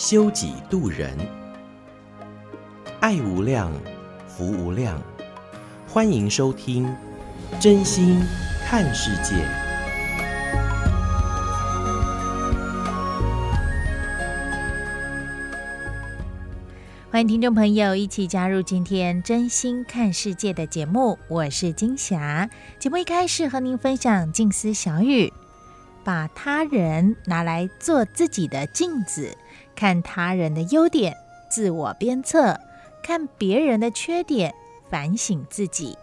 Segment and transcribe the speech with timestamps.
[0.00, 1.14] 修己度人，
[3.00, 3.70] 爱无量，
[4.26, 4.98] 福无量。
[5.86, 6.90] 欢迎收听
[7.60, 8.18] 真心
[8.64, 9.46] 看世界，
[17.10, 21.18] 欢迎听众朋友一起加入今天真心看世界的节目。
[21.28, 22.48] 我是金霞。
[22.78, 25.30] 节目一开始和您分享静思小语：
[26.02, 29.36] 把他人拿来做自己的镜子，
[29.80, 31.16] 看他人的优点，
[31.48, 32.54] 自我鞭策；
[33.02, 34.54] 看别人的缺点，
[34.90, 35.96] 反省自己。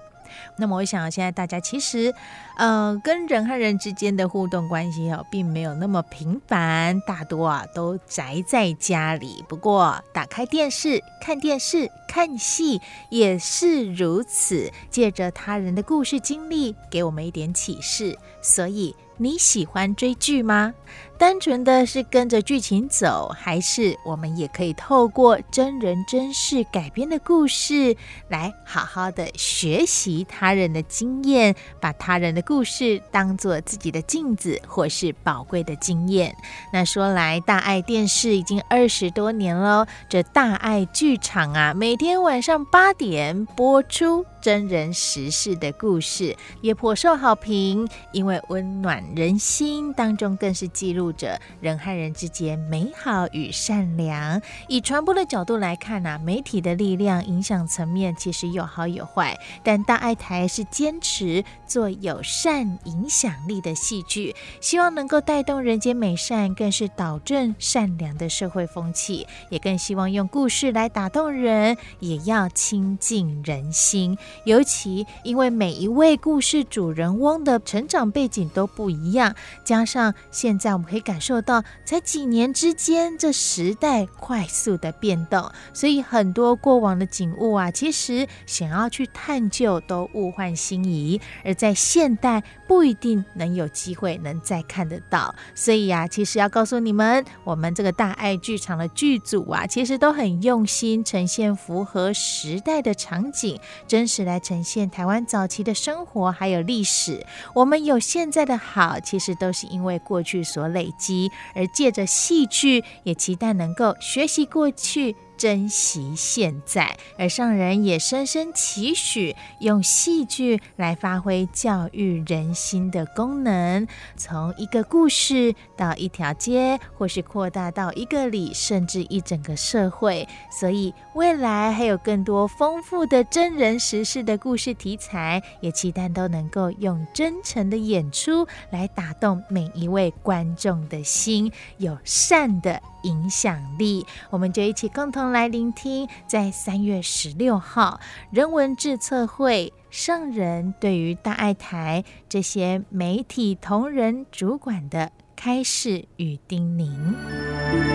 [0.57, 2.11] 那么，我想现在大家其实，
[2.57, 9.45] 呃，跟人和人之间的互动关系哦，并没有那么频繁，大多啊都宅在家里。
[9.47, 18.17] 不过，打开电视看电视、看戏也是如此，借着他人的故事经历，给我们一点启示。
[18.41, 20.73] 所以，你喜欢追剧吗？
[21.17, 27.95] 单纯的是跟着剧情走，还是我们也可以透过真人真事改编的故事，
[28.29, 36.35] 来好好的学习他人的经验，把他人的故事当做自己的镜子，或是宝贵的经验。
[36.71, 51.06] 那说来，大爱电视已经二十多年了，这大爱剧场啊，每天晚上八点播出真人实事的故事，也颇受好评，因为温暖人心，当中更是记录。
[51.11, 74.17] 着人和人之间美好与善良，以传播的角度来看呢、啊，媒体的力量影响层面其实有好有坏，但大爱台是坚持做有善影响力的戏剧，希望能够带动人间美善，更是导正善良的社会风气，也更希望用故事来打动人，也要亲近人心。
[74.45, 79.33] 尤其因为每一位故事主人翁的成长背景都不一样，
[79.63, 80.96] 加上现在我们可以。
[80.97, 95.33] 以感受到，才几年之间，这时代快速的变动，所以很多过往的景物啊，其实想要去探究都物换星移，而在现代不一定能有机会能再看得到。
[95.53, 107.25] 所以啊，其实要告诉你们，我们这个大爱剧场的剧组啊，其实都很用心呈现符合时代的场景，真实来呈现台湾早期的生活还有历史。
[107.53, 110.86] 我们有现在的好，其实都是因为过去所累。
[110.87, 115.15] 以及，而借着戏剧，也期待能够学习过去。
[115.37, 130.27] 珍惜现在，而上人也深深期许，用戏剧来发挥教育人心的功能，从一个故事到一条街，或是扩大到一个里，甚至一整个社会。
[130.51, 144.05] 所以未来还有更多丰富的真人实事的故事题材，也期待都能够用真诚的演出来打动每一位观众的心，有善的影响力。
[144.29, 145.27] 我们就一起共同。
[145.31, 147.99] 来聆听，在三月十六号
[148.31, 157.86] 人文志测会圣人对于大爱台这些媒体同仁主管的开示与叮咛。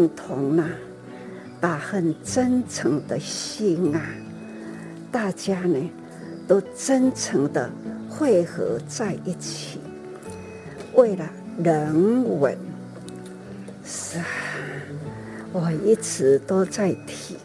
[0.00, 0.70] 共同呢、啊，
[1.60, 4.00] 把很真诚的心啊，
[5.12, 5.90] 大家呢
[6.48, 7.70] 都真诚的
[8.08, 9.78] 汇合在一起，
[10.94, 11.30] 为了
[11.62, 12.56] 人文，
[13.84, 14.24] 是啊，
[15.52, 17.36] 我一直都在提，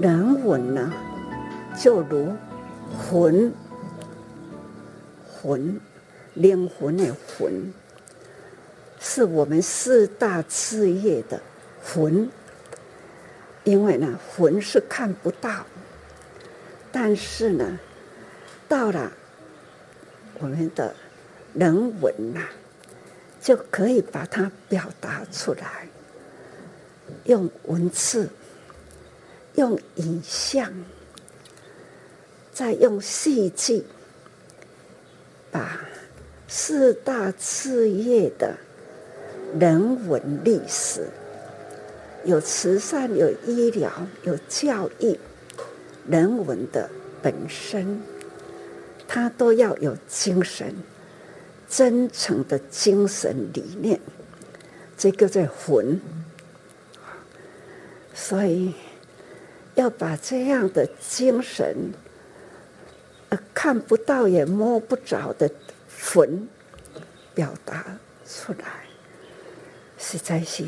[0.00, 0.92] 人文呢，
[1.80, 2.32] 就如
[2.98, 3.52] 魂，
[5.24, 5.80] 魂。
[6.34, 7.72] 灵魂的魂，
[9.00, 11.40] 是我们四大事业的
[11.82, 12.30] 魂。
[13.64, 15.66] 因为呢，魂是看不到，
[16.92, 17.80] 但是呢，
[18.68, 19.12] 到了
[20.38, 20.94] 我们的
[21.52, 22.42] 人文呐，
[23.40, 25.88] 就可以把它表达出来，
[27.24, 28.28] 用文字，
[29.56, 30.72] 用影像，
[32.52, 33.84] 再用戏剧。
[35.50, 35.80] 把
[36.46, 38.56] 四大事业的
[39.58, 41.08] 人文历史，
[42.24, 43.90] 有慈善，有医疗，
[44.24, 45.18] 有教育，
[46.08, 46.90] 人文的
[47.22, 48.02] 本身，
[49.08, 50.74] 它都要有精神，
[51.68, 54.00] 真诚的精神理念，
[54.98, 56.00] 这个在魂。
[58.14, 58.74] 所以
[59.74, 61.92] 要把这样的精神，
[63.28, 65.50] 呃，看不到也摸不着的
[66.02, 66.48] 魂
[67.34, 68.85] 表达出来，
[69.98, 70.64] 实在是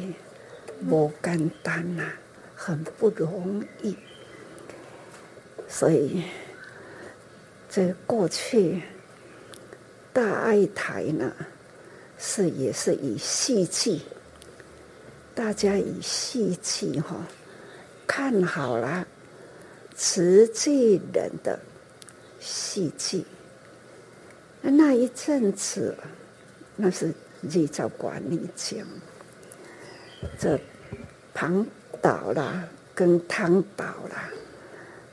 [0.88, 2.12] 不简单呐，
[2.54, 3.96] 很不容易。
[5.68, 6.24] 所以，
[7.68, 8.82] 这过去
[10.12, 11.32] 大爱台呢，
[12.18, 14.00] 是也是以戏剧，
[15.34, 17.16] 大家以戏剧哈。
[18.06, 19.06] 看好了，
[19.94, 21.60] 慈济人的
[22.40, 23.24] 戏剧。
[24.62, 25.94] 那一阵子，
[26.74, 28.78] 那是日照管理讲，
[30.38, 30.58] 这
[31.34, 31.66] 庞
[32.00, 34.30] 导啦跟汤导啦，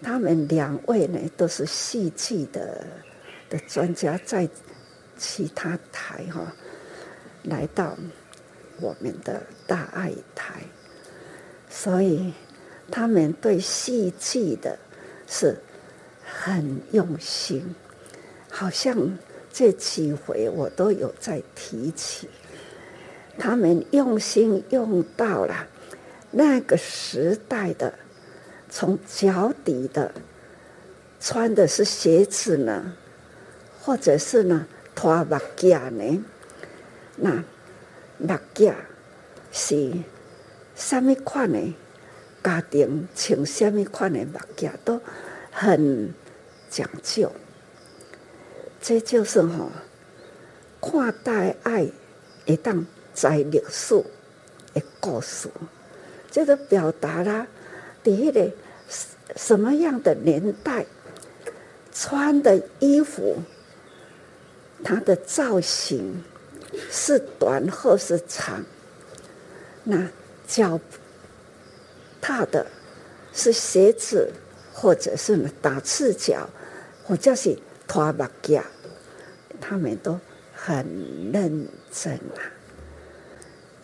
[0.01, 2.85] 他们两位呢都是戏剧的
[3.49, 4.47] 的专家，在
[5.17, 6.53] 其他台哈
[7.43, 7.97] 来到
[8.79, 10.61] 我们的大爱台，
[11.69, 12.33] 所以。
[12.91, 14.77] 他们对戏剧的
[15.27, 15.57] 是
[16.23, 17.73] 很用心，
[18.47, 19.17] 好像
[19.51, 22.29] 这几回我都有在提起。
[23.37, 25.67] 他们用心用到了
[26.31, 27.93] 那个时代的，
[28.69, 30.11] 从脚底的
[31.19, 32.93] 穿的是鞋子呢，
[33.81, 36.23] 或者是呢拖木屐呢？
[37.17, 37.43] 那
[38.17, 38.73] 木屐
[39.51, 39.91] 是
[40.75, 41.73] 什么款的？
[42.43, 45.01] 家庭穿什么款的木屐都
[45.51, 46.13] 很
[46.69, 47.31] 讲究，
[48.79, 49.67] 这就是哈，
[50.79, 51.33] 看大
[51.63, 51.87] 爱
[52.45, 52.85] 会当
[53.15, 53.95] 在历史
[54.75, 55.49] 的故事，
[56.29, 57.47] 这个表达了
[58.03, 58.51] 第一个
[59.35, 60.85] 什么样的年代
[61.91, 63.37] 穿的衣服，
[64.83, 66.23] 它的造型
[66.91, 68.63] 是短或是长，
[69.83, 70.07] 那
[70.45, 70.79] 脚。
[72.27, 72.65] 踏的
[73.33, 74.31] 是鞋子，
[74.73, 76.49] 或者是打赤脚，
[77.03, 77.55] 或者是
[77.87, 78.63] 拖木屐，
[79.61, 80.19] 他们都
[80.55, 80.83] 很
[81.31, 82.41] 认真啊。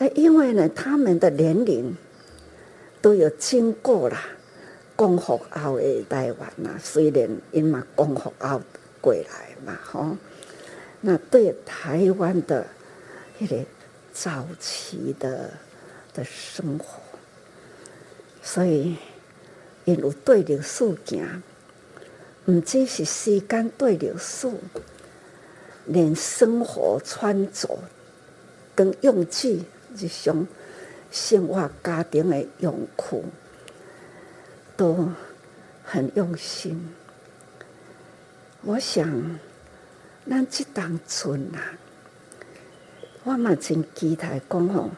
[0.09, 1.95] 因为呢，他们的年龄
[3.01, 4.18] 都有经过了
[4.95, 8.62] 光复后的台湾呐，虽然因嘛光复后
[9.00, 10.18] 过来嘛，吼，
[11.01, 12.65] 那对台湾的
[13.39, 13.57] 一个
[14.13, 15.51] 早期的
[16.13, 17.01] 的生活。
[18.44, 18.95] 所以，
[19.86, 21.44] 因有对历史行，
[22.45, 24.50] 唔只是时间对历史，
[25.86, 27.80] 连生活穿着
[28.75, 29.62] 跟用具，
[29.95, 30.47] 日常
[31.11, 33.23] 生活家庭的用具，
[34.77, 35.11] 都
[35.83, 36.93] 很用心。
[38.61, 39.39] 我想，
[40.29, 41.77] 咱这当村啊，
[43.23, 44.91] 我嘛真期待讲吼，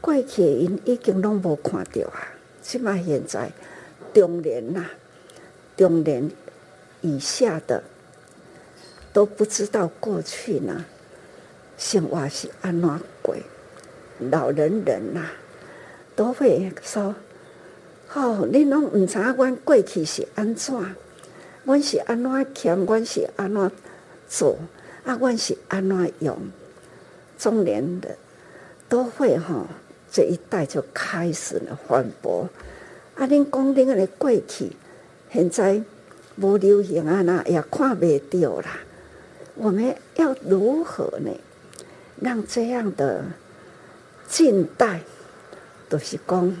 [0.00, 2.28] 过去因已经拢无看到啊。
[2.62, 3.52] 起码现在
[4.14, 4.86] 中年呐，
[5.76, 6.30] 中年
[7.02, 7.82] 以下的
[9.12, 10.86] 都不知道过去呢，
[11.76, 13.36] 生活是安怎过。
[14.30, 15.22] 老人人呐，
[16.14, 17.14] 都会说
[18.14, 20.74] ：“哦，你拢唔知阮过去是安怎，
[21.64, 23.70] 阮是安怎俭，阮是安怎
[24.28, 24.58] 做，
[25.04, 26.36] 啊，阮是安怎用。”
[27.38, 28.16] 中年的
[28.88, 29.66] 都会哈。
[30.12, 32.48] 这一代就开始了反驳，
[33.16, 33.26] 啊！
[33.26, 34.70] 恁讲恁个过去，
[35.28, 35.82] 现在
[36.36, 38.78] 无流行啊，那也看不到啦。
[39.56, 41.32] 我们要如何呢？
[42.20, 43.24] 让这样的
[44.26, 45.00] 近代，
[45.88, 46.56] 都是讲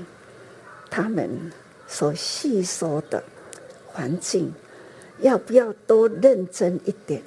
[0.90, 1.52] 他们
[1.86, 3.22] 所吸收的
[3.86, 4.52] 环境，
[5.20, 7.22] 要不要多认真一点？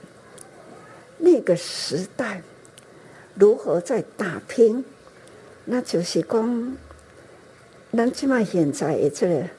[1.17, 2.41] 那个时代
[3.33, 4.85] 如何在打拼？
[5.65, 6.77] 那就是讲，
[7.91, 9.49] 咱即马现在的这个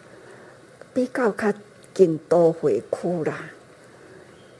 [0.94, 1.52] 比较较
[1.92, 3.50] 经多回苦啦，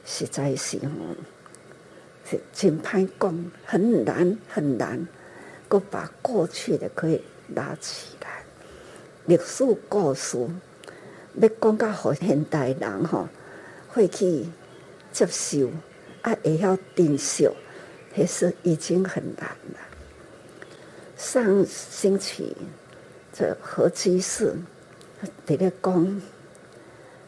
[0.05, 1.15] 实在是吼，
[2.29, 5.07] 是真歹讲，很难很难，
[5.69, 7.21] 搁把过去的可以
[7.55, 8.43] 拉起来。
[9.25, 10.37] 历史故事
[11.35, 13.29] 要讲到互现代人吼，
[13.87, 14.47] 会去
[15.13, 15.69] 接受，
[16.23, 17.47] 啊会晓珍惜，
[18.15, 19.79] 其实已经很难了。
[21.15, 22.57] 上星期，
[23.31, 24.55] 这何居士
[25.45, 26.21] 伫咧讲，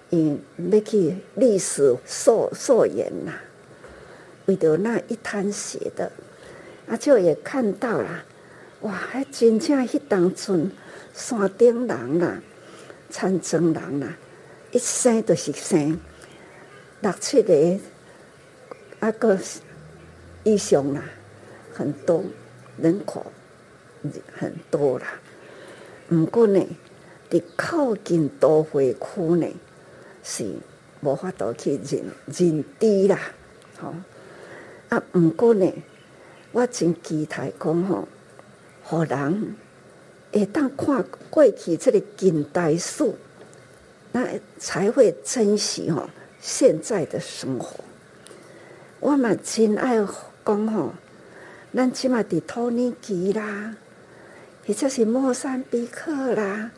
[0.10, 3.34] 因要去历史溯溯源呐，
[4.48, 6.12] 为着那一滩血的，
[6.88, 8.24] 啊，就也看到了，
[8.82, 10.72] 哇，还真正迄当阵
[11.14, 12.44] 山顶人啦、啊，
[13.10, 14.18] 参政人啦、啊，
[14.72, 16.00] 一生都是生
[17.02, 17.80] 六七个，
[19.00, 19.38] 啊个
[20.44, 21.04] 以上啦，
[21.74, 22.24] 很多
[22.78, 23.26] 人口
[24.34, 25.06] 很多啦。
[26.10, 26.66] 毋过呢，
[27.30, 29.48] 伫靠近都会区呢，
[30.24, 30.56] 是
[31.02, 33.20] 无法度去认认知啦。
[33.80, 33.94] 吼
[34.90, 35.72] 啊，毋过呢，
[36.52, 38.08] 我真期待讲吼，
[38.92, 39.56] 互人
[40.34, 43.10] 会当看过去这个近代史，
[44.12, 44.28] 那
[44.60, 46.10] 才会珍惜吼
[46.42, 47.82] 现在的生活。
[49.00, 49.96] 我嘛真爱
[50.46, 50.94] 讲吼，
[51.74, 53.78] 咱起码伫托尼基啦。
[54.68, 56.70] 或者是莫桑比克啦，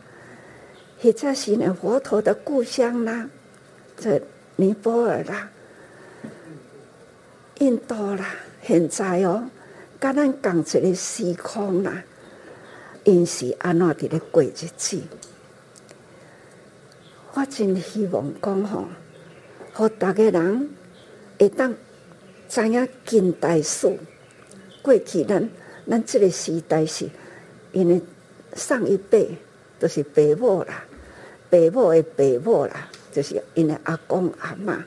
[1.01, 3.27] 或者是呢佛陀的故乡啦，
[3.97, 4.21] 这
[4.55, 5.49] 尼泊尔啦、
[7.57, 9.49] 印度啦，现在哦，
[10.03, 12.03] 甲咱讲一个时空啦，
[13.05, 14.99] 因是安怎伫咧过日子？
[17.33, 18.85] 我真希望讲吼，
[19.71, 20.69] 互逐个人
[21.39, 21.73] 会当
[22.49, 23.97] 知影近代史，
[24.81, 25.49] 过去咱
[25.89, 27.09] 咱这个时代是。
[27.71, 28.01] 因为
[28.55, 29.37] 上一辈
[29.79, 30.83] 都是爸母啦，
[31.49, 34.83] 爸母的爸母啦，就是因为阿公阿嬷，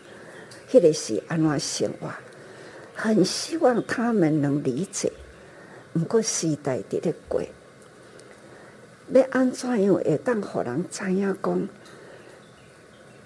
[0.71, 2.13] 迄个是安怎生活，
[2.97, 5.13] 很希望他们能理解。
[5.93, 7.43] 毋过时代伫咧过，
[9.13, 11.69] 要安怎样会当互人知影讲，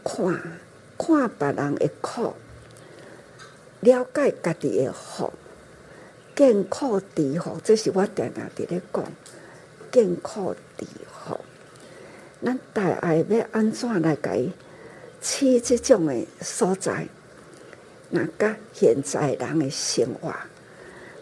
[0.04, 0.42] 看
[0.98, 2.34] 看别人的苦，
[3.80, 5.32] 了解家己的福，
[6.34, 9.04] 见苦知福，这是我定定伫咧讲。
[9.92, 11.40] 艰苦之后，
[12.44, 14.44] 咱大爱要安怎来改？
[15.22, 17.08] 饲这种的所在，
[18.10, 20.34] 那甲现在人的生活，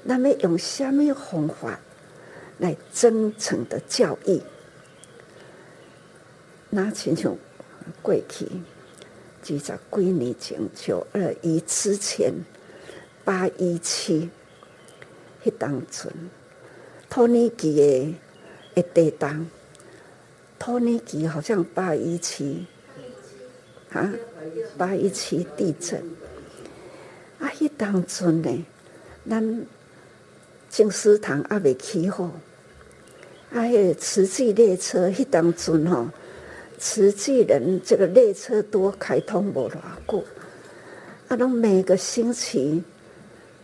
[0.07, 1.79] 咱要用什么方法
[2.59, 4.41] 来真诚的教育？
[6.71, 7.37] 那亲像
[8.03, 8.47] 过去
[9.43, 12.33] 二十几年前九二一之前
[13.25, 14.29] 八一七，
[15.45, 16.13] 迄当阵
[17.09, 18.15] 托尼基的。
[18.95, 19.45] 地当
[20.57, 22.65] 托尼基好像八一七
[23.91, 24.15] 啊，
[24.77, 26.01] 八一七地震
[27.39, 28.67] 啊，迄当阵呢，
[29.29, 29.67] 咱
[30.69, 32.25] 静思堂还未起好，
[33.53, 36.09] 啊，迄慈济列车迄当阵吼，
[36.79, 39.77] 慈济人这个列车多开通无偌
[40.07, 40.25] 久，
[41.29, 42.83] 啊，拢每个星期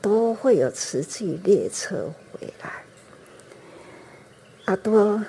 [0.00, 2.70] 都会有慈济列车回来。
[4.66, 5.22] 啊，多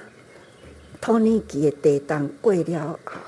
[1.01, 3.19] 托尼基的地震过了后，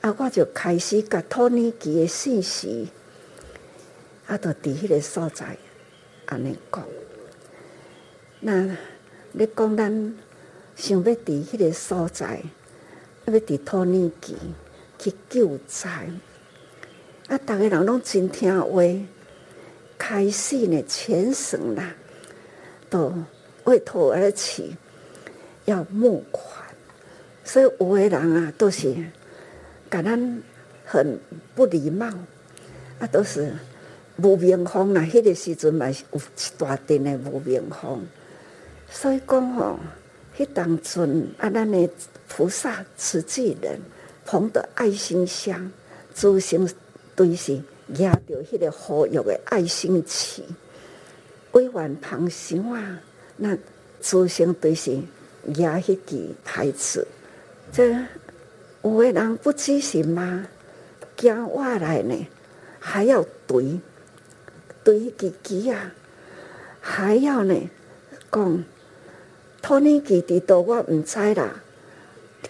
[0.00, 2.88] 啊，我就开始甲托尼基的信息，
[4.30, 5.56] 啊，都伫迄个所在
[6.26, 6.86] 安尼讲。
[8.38, 8.76] 那
[9.32, 10.14] 你讲咱
[10.76, 12.40] 想要伫迄个所在，
[13.24, 14.36] 要伫托尼基
[14.98, 16.08] 去救灾，
[17.26, 18.80] 啊，逐个人拢真听话，
[19.98, 21.92] 开始呢，全省啦，
[22.88, 23.12] 都。
[23.64, 24.74] 为托而起，
[25.66, 26.66] 要募款，
[27.44, 28.94] 所以有的人啊，都是
[29.88, 30.42] 感咱
[30.84, 31.20] 很
[31.54, 32.06] 不礼貌，
[32.98, 33.52] 啊，都是
[34.22, 35.08] 无名风啊。
[35.10, 38.00] 迄、个时阵嘛是有一大阵的无名风，
[38.90, 39.78] 所以讲吼，
[40.36, 41.88] 迄当阵啊，咱的
[42.28, 43.80] 菩萨慈济人
[44.24, 45.70] 捧着爱心香，
[46.14, 46.68] 诸行
[47.14, 47.60] 对是
[47.98, 50.44] 压着迄个活跃的爱心旗，
[51.52, 53.00] 委婉旁行啊。
[53.36, 53.56] 那
[54.00, 54.96] 诸行对是
[55.56, 57.06] 压迄句台词，
[57.72, 57.90] 这
[58.82, 60.46] 有的人不知是吗？
[61.16, 62.26] 惊我来呢，
[62.78, 63.78] 还要对
[64.90, 65.92] 对迄句啊，
[66.80, 67.70] 还要呢
[68.32, 68.64] 讲
[69.62, 71.62] 托尼基伫倒我毋知啦，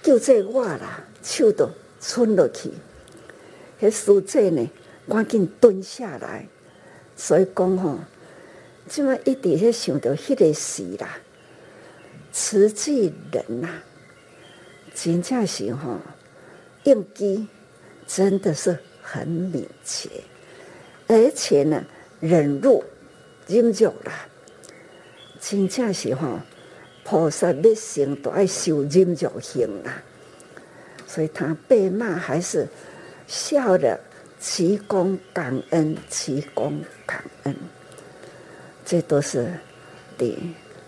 [0.03, 1.69] 就这我啦，手都
[2.01, 2.71] 伸落去，
[3.79, 4.67] 迄师姐呢
[5.07, 6.49] 赶紧蹲下来，
[7.15, 7.99] 所以讲吼。
[8.89, 11.19] 即么一直在想到迄个事啦，
[12.33, 13.69] 慈济人呐、
[14.95, 15.99] 真正是吼
[16.85, 17.47] 应机，
[18.07, 20.09] 真的是很敏捷，
[21.07, 21.85] 而且呢，
[22.21, 22.85] 忍辱
[23.47, 24.29] 忍辱啦，
[25.41, 26.39] 真正是吼
[27.03, 30.03] 菩萨要成都爱受忍辱行啦，
[31.07, 32.69] 所以他被骂还是
[33.27, 33.99] 笑着，
[34.39, 37.57] 祈功感恩，祈功感恩。
[38.85, 39.53] 这都是
[40.19, 40.37] 第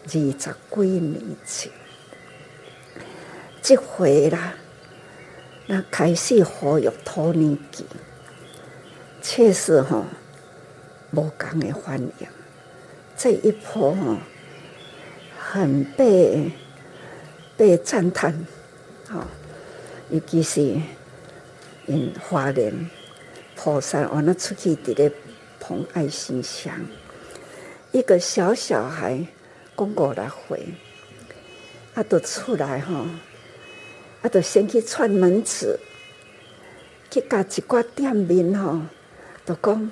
[0.05, 1.73] 二十几年前，
[3.62, 4.55] 这回啦，
[5.67, 7.85] 那开始活跃托尼基，
[9.23, 10.05] 确实哈，
[11.12, 12.26] 无共的反应，
[13.16, 14.16] 这一波哈，
[15.38, 16.50] 很被
[17.54, 18.35] 被赞叹，
[19.07, 19.26] 好，
[20.09, 20.62] 尤其是
[21.85, 22.90] 因华莲
[23.54, 25.12] 菩萨，我那出去伫咧
[25.61, 26.73] 捧爱心香，
[27.90, 29.26] 一个小小孩，
[29.76, 30.66] 讲过来回，
[31.95, 33.07] 啊，都出来哈，
[34.23, 35.78] 啊，都先去串门子，
[37.11, 38.81] 去甲一寡店面吼，
[39.45, 39.90] 都讲。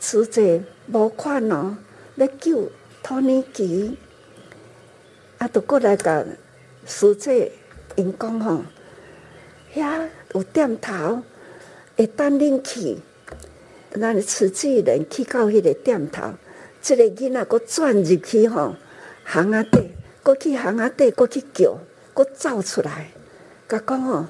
[0.00, 1.76] 慈济无款哦，
[2.16, 2.70] 要救
[3.02, 3.96] 托尼基，
[5.38, 6.24] 啊，都过来甲
[6.86, 7.50] 师姐
[7.96, 8.62] 因讲吼，
[9.74, 11.22] 遐有店头
[11.96, 12.98] 会等恁去，
[13.90, 16.32] 咱的慈济人去到迄个店头，
[16.80, 18.76] 这个囡仔搁转入去吼，
[19.26, 19.90] 巷仔底，
[20.22, 21.76] 搁去巷仔底，搁去叫，
[22.14, 23.10] 搁走出来，
[23.68, 24.26] 甲讲吼，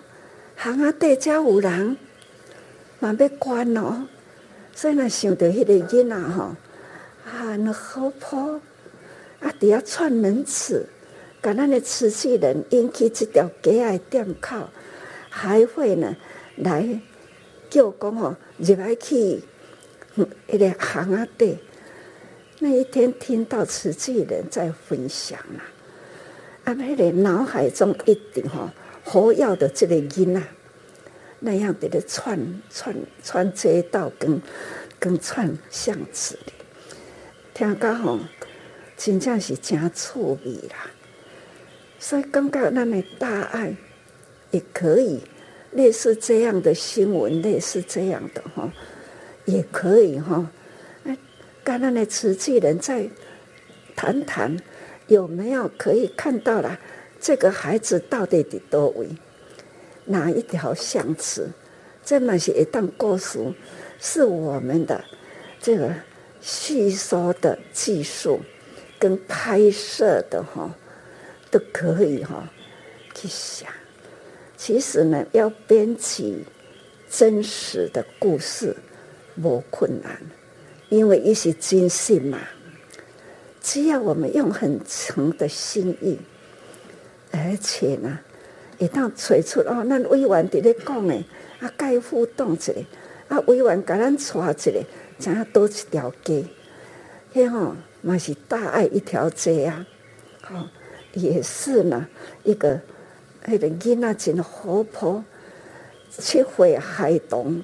[0.57, 1.97] 巷仔底才有人，
[3.01, 4.09] 嘛要关哦。
[4.79, 6.55] 所以若想到迄个囡仔吼，
[7.25, 8.61] 很活泼，
[9.41, 10.87] 啊，伫遐串门子，
[11.43, 14.69] 甲咱的慈济人引起这条街仔店口，
[15.31, 16.15] 还会呢
[16.59, 17.01] 来
[17.69, 19.43] 叫讲吼入来去，
[20.49, 21.59] 迄个巷仔底。
[22.61, 25.61] 那一天听到慈济人在分享啊，
[26.63, 28.71] 啊，迄个脑海中一定吼
[29.03, 30.41] 活跃的这个囡仔。
[31.41, 32.39] 那样的的串
[32.71, 34.43] 串串街道跟
[34.99, 36.53] 跟串巷子里，
[37.55, 38.19] 听讲吼，
[38.97, 40.91] 真正是真趣味啦。
[42.01, 43.75] 所以感觉咱的大爱
[44.51, 45.21] 也可以
[45.73, 48.73] 类似这样的新闻，类似这样的哈，
[49.45, 50.51] 也可以哈。
[51.05, 51.17] 哎，
[51.63, 53.09] 跟咱的慈济人再
[53.95, 54.57] 谈谈，
[55.07, 56.79] 有没有可以看到了
[57.21, 59.09] 这个孩子到底的多位？
[60.09, 61.51] 哪一条巷子？
[62.05, 63.39] 这么些一段故事，
[64.01, 65.05] 是我们的
[65.61, 65.95] 这个
[66.41, 68.41] 叙说的技术
[68.99, 70.75] 跟拍摄的哈，
[71.51, 72.49] 都可以哈
[73.15, 73.71] 去想。
[74.57, 76.45] 其实呢，要编辑
[77.11, 78.75] 真实的故事
[79.43, 80.19] 不困难，
[80.89, 82.39] 因为一些真实嘛。
[83.61, 86.19] 只要我们用很诚的心意，
[87.33, 88.19] 而且呢。
[88.79, 91.25] 一旦找出哦，咱委员伫咧讲诶，
[91.61, 92.73] 啊，该互动一下，
[93.29, 94.85] 啊，委员甲咱带一个，
[95.19, 96.45] 知影倒一条街，
[97.35, 99.85] 迄吼嘛是大爱一条街啊，
[100.43, 100.69] 吼，
[101.15, 102.07] 也是呢
[102.45, 102.81] 一个
[103.47, 105.25] 迄个囡仔真活泼，
[106.11, 107.61] 七岁孩童，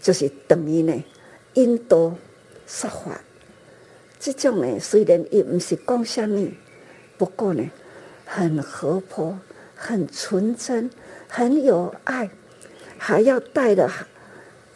[0.00, 1.04] 就是等于呢
[1.52, 2.14] 引导
[2.66, 3.20] 说法，
[4.18, 6.48] 这种呢虽然伊毋是讲啥物，
[7.18, 7.70] 不过呢
[8.24, 9.38] 很活泼。
[9.82, 10.90] 很纯真，
[11.26, 12.28] 很有爱，
[12.98, 13.90] 还要带着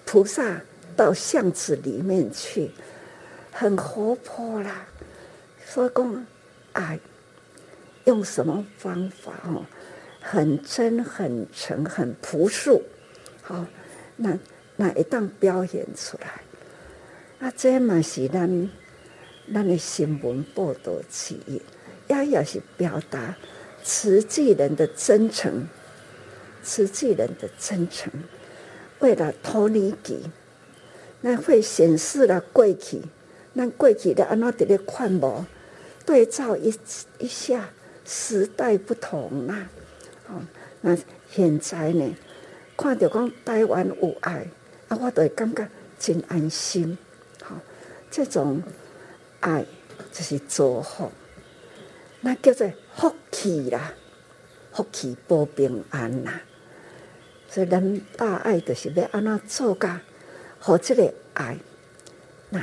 [0.07, 0.63] 菩萨
[0.97, 2.71] 到巷子里面去，
[3.53, 4.87] 很活泼啦。
[5.67, 6.25] 说公
[6.73, 6.99] 爱
[8.05, 9.67] 用什么方法哦？
[10.23, 12.83] 很真、很诚、很朴素。
[13.43, 13.67] 好，
[14.17, 14.39] 那
[14.77, 18.71] 那一旦表演出来，啊，这嘛是咱
[19.53, 21.61] 咱的新闻报道之一，
[22.09, 23.37] 也也是表达。
[23.85, 25.69] 慈济人的真诚，
[26.63, 28.11] 慈济人的真诚，
[29.01, 30.21] 为了托尼基，
[31.21, 33.03] 那会显示了过去，
[33.53, 35.45] 那过去的安怎的看无，
[36.07, 36.75] 对照一
[37.19, 37.69] 一下，
[38.07, 39.69] 时代不同啦。
[40.29, 40.41] 哦，
[40.81, 40.97] 那
[41.31, 42.17] 现在呢，
[42.79, 44.49] 看到讲台湾有爱，
[44.89, 45.69] 啊，我都会感觉
[45.99, 46.97] 真安心。
[47.43, 47.61] 好，
[48.11, 48.63] 这种
[49.41, 49.67] 爱
[50.11, 51.13] 就是祝福。
[52.23, 53.93] 那叫做福气啦，
[54.73, 56.41] 福气保平安啦。
[57.49, 60.01] 所以咱大爱就是要安那做噶，
[60.59, 61.57] 和这个爱，
[62.51, 62.61] 那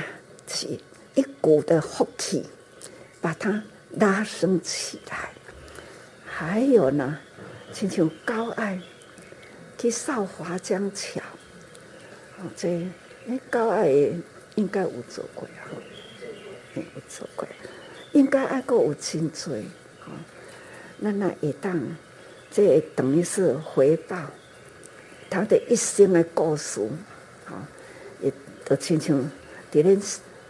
[0.47, 0.67] 是
[1.15, 2.45] 一股的福气，
[3.21, 5.29] 把它拉升起来。
[6.25, 7.19] 还有呢，
[7.73, 8.81] 亲像高爱
[9.77, 11.21] 去扫华江桥，
[12.39, 12.87] 哦，这
[13.27, 13.89] 哎高爱
[14.55, 15.71] 应该有做过啊，
[16.75, 17.47] 有做过。
[18.13, 19.63] 应该爱过有真多，
[20.05, 20.11] 哈，
[20.97, 21.79] 那那一当，
[22.51, 24.17] 这等于是回报
[25.29, 26.81] 他的一生的故事，
[27.45, 27.65] 哈，
[28.21, 28.31] 也
[28.65, 29.17] 都亲像
[29.71, 29.97] 伫咧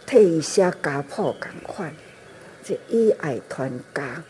[0.04, 1.94] 替伊写家谱共款，
[2.64, 4.22] 这一爱传家，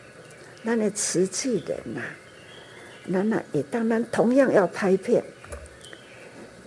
[0.63, 2.01] 咱的慈济人呐，
[3.11, 5.23] 咱那一当咱同样要拍片，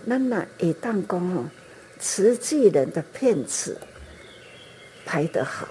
[0.07, 1.45] 咱那一当讲哦，
[1.99, 3.77] 慈济人的片子
[5.05, 5.67] 拍得好。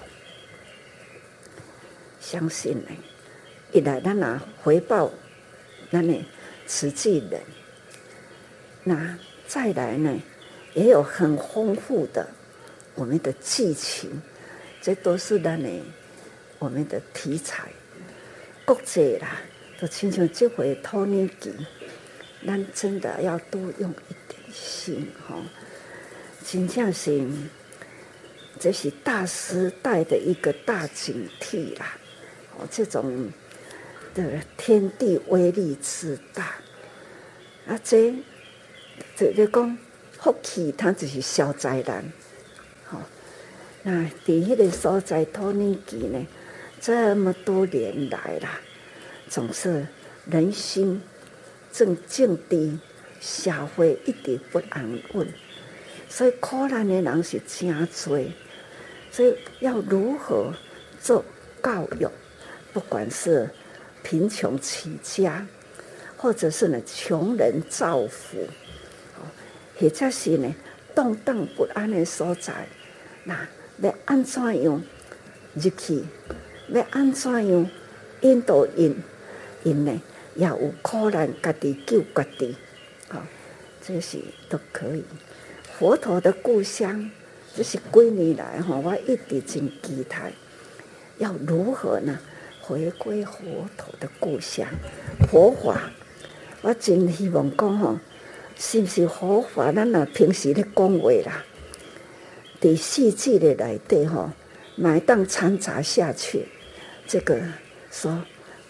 [2.29, 2.89] 相信呢，
[3.71, 5.09] 一来咱拿回报，
[5.89, 6.25] 咱呢
[6.65, 7.41] 慈济人，
[8.83, 10.13] 那再来呢，
[10.73, 12.27] 也有很丰富的
[12.95, 14.21] 我们的剧情，
[14.81, 15.69] 这都是咱的
[16.59, 17.69] 我们的题材。
[18.65, 19.39] 国际啦，
[19.79, 21.53] 都亲像这回托尼基，
[22.45, 25.37] 咱真的要多用一点心哈。
[26.45, 27.25] 真正是，
[28.59, 31.97] 这是大时代的一个大警惕啦。
[32.71, 33.31] 这种
[34.13, 36.55] 的天地威力之大，
[37.67, 38.13] 啊，这
[39.15, 39.77] 这就讲
[40.19, 42.03] 福气，它就是消灾难。
[42.85, 43.01] 好，
[43.83, 46.25] 那第一个所在托尼基呢？
[46.79, 48.59] 这么多年来啦，
[49.27, 49.85] 总是
[50.29, 51.01] 人心
[51.71, 52.79] 正静低，
[53.19, 55.27] 社会一直不安稳，
[56.07, 58.19] 所以苦难的人是真多。
[59.11, 60.53] 所以要如何
[61.01, 61.25] 做
[61.63, 62.07] 教育？
[62.77, 63.49] 不管是
[64.03, 65.47] 贫穷起家，
[66.15, 68.37] 或者是呢穷人造福，
[69.79, 70.55] 或者是呢
[70.93, 72.67] 动荡不安的所在，
[73.23, 73.47] 那
[73.81, 74.83] 要安怎样
[75.55, 76.03] 入去？
[76.67, 77.67] 要安怎样
[78.21, 78.95] 引导因？
[79.63, 79.99] 因呢
[80.35, 82.55] 也有可能，家己救家己，
[83.09, 83.25] 好，
[83.81, 85.03] 这些都可以。
[85.79, 87.09] 佛陀的故乡，
[87.55, 90.31] 这是几年来哈，我一直真期待，
[91.17, 92.19] 要如何呢？
[92.67, 94.67] 回归佛陀的故乡，
[95.31, 95.89] 佛法，
[96.61, 97.97] 我真希望讲吼，
[98.57, 99.71] 是不是佛法？
[99.71, 101.45] 咱呐平时咧讲话啦，
[102.59, 104.31] 第四季的内底吼，
[104.75, 106.45] 买当掺杂下去。
[107.07, 107.41] 这个
[107.89, 108.21] 说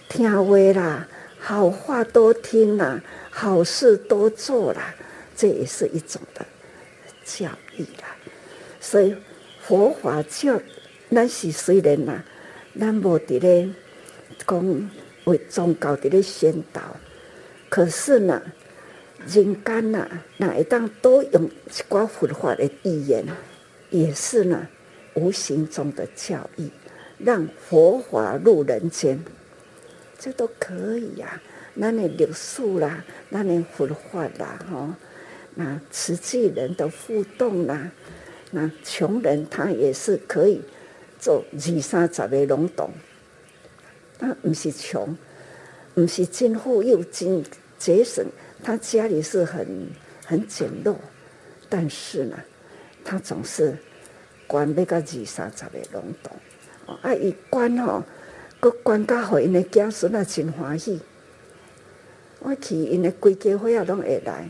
[0.08, 1.08] 听话啦，
[1.40, 4.94] 好话多听啦，好事多做啦，
[5.36, 6.46] 这也是一种的
[7.26, 8.16] 教育啦。
[8.80, 9.16] 所以
[9.60, 10.62] 佛法教，
[11.10, 12.24] 咱是虽然呐，
[12.80, 13.68] 咱无伫咧
[14.46, 14.90] 讲
[15.26, 16.82] 为宗教伫咧宣导，
[17.70, 18.42] 可是呢，
[19.28, 23.26] 人间呐，哪一当都用一寡佛法的语言，
[23.90, 24.68] 也是呢，
[25.16, 26.72] 无形中的教义。
[27.18, 29.20] 让佛法入人间，
[30.20, 31.42] 这都可以呀、啊。
[31.74, 34.96] 那你历史啦，那你佛法啦，哈，
[35.56, 37.90] 那慈济人的互动啦，
[38.52, 40.62] 那穷人他也是可以
[41.20, 42.92] 做二三十个拢懂。
[44.20, 45.18] 他不是穷，
[45.94, 47.44] 不是真富又真
[47.78, 48.26] 节省，
[48.64, 49.90] 他家里是很
[50.26, 50.96] 很简陋，
[51.70, 52.38] 但是呢，
[53.04, 53.78] 他总是
[54.48, 56.32] 管那个二三十个拢懂。
[57.02, 57.14] 啊！
[57.14, 58.02] 伊管吼，
[58.62, 61.02] 佮管甲互因的子孙啊真欢喜。
[62.40, 64.50] 我去因的规家伙仔拢会来，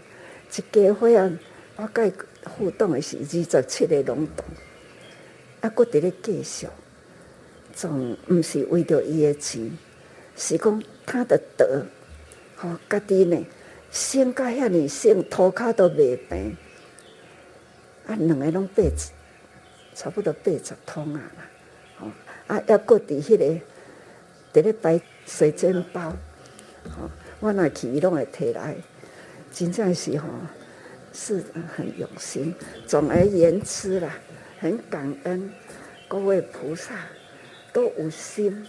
[0.56, 1.32] 一家伙仔
[1.78, 4.46] 我甲伊互动的是二十七个拢懂。
[5.62, 6.68] 啊，佫伫咧继续，
[7.74, 9.72] 总毋是为着伊的钱，
[10.36, 11.86] 是讲他的德，
[12.56, 13.46] 吼家己呢，
[13.92, 16.58] 生甲遐尔生，涂骹都袂平。
[18.08, 19.12] 啊，两个拢八十，
[19.94, 21.50] 差不多八十通啊啦。
[22.00, 22.08] 吼
[22.48, 23.46] 啊，要过伫迄个，
[24.54, 26.14] 伫咧摆水煎包，
[26.90, 28.76] 吼，我若去伊拢会摕来，
[29.52, 30.28] 真正是吼，
[31.14, 31.44] 是
[31.76, 32.56] 很用心。
[32.86, 34.18] 总而言之啦，
[34.60, 35.52] 很感恩
[36.08, 36.96] 各位菩萨
[37.78, 38.66] 都有心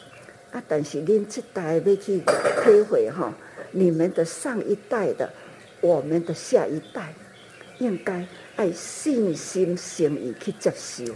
[0.52, 3.32] 啊，但是恁这代要去体会吼，
[3.70, 5.32] 你们的上一代的，
[5.80, 7.14] 我们的下一代，
[7.78, 11.06] 应该爱信心诚意去接受。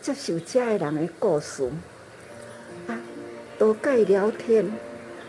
[0.00, 1.68] 接受这个人的故事，
[2.86, 2.98] 啊，
[3.58, 4.64] 多跟伊聊天，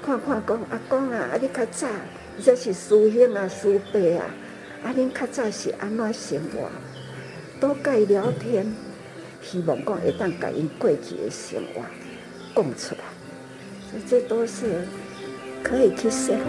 [0.01, 1.85] 看看讲阿公啊，啊你较早，
[2.41, 4.23] 这是师兄啊、师伯啊，
[4.85, 6.69] 啊恁较早是安怎生活？
[7.59, 8.73] 多跟伊聊天，
[9.41, 11.81] 希望讲会当甲因过去的生活
[12.55, 13.01] 讲出来，
[13.89, 14.85] 所以这都是
[15.63, 16.43] 可以去生活。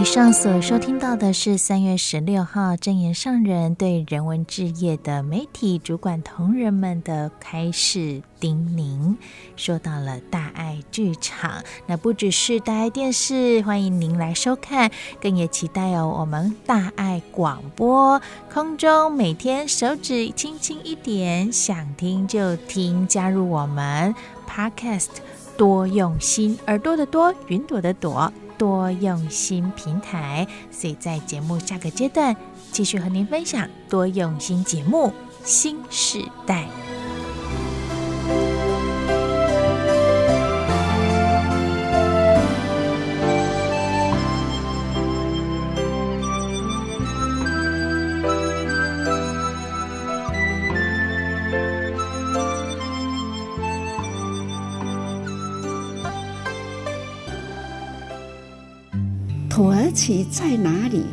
[0.00, 9.16] 以上所收听到的是三月十六号证言上人对人文置业的媒体主管同仁们的开示叮咛，
[9.56, 24.14] 说到了大爱剧场，那不只是大爱电视，欢迎您来收看，更也期待哦，我们大爱广播空中每天手指轻轻一点，想听就听，加入我们
[24.48, 25.08] Podcast
[25.58, 28.32] 多用心，耳朵的多，云朵的朵。
[28.60, 32.36] 多用心平台，所以在节目下个阶段
[32.70, 35.10] 继续和您分享多用心节目
[35.42, 36.68] 新时代。
[60.00, 61.04] 土耳其在哪里？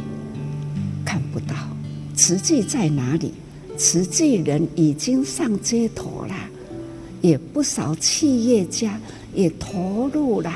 [1.04, 1.56] 看不到。
[2.16, 3.34] 慈济在哪里？
[3.78, 6.34] 慈济人已经上街头了，
[7.22, 8.98] 也不少企业家
[9.34, 10.52] 也投入了。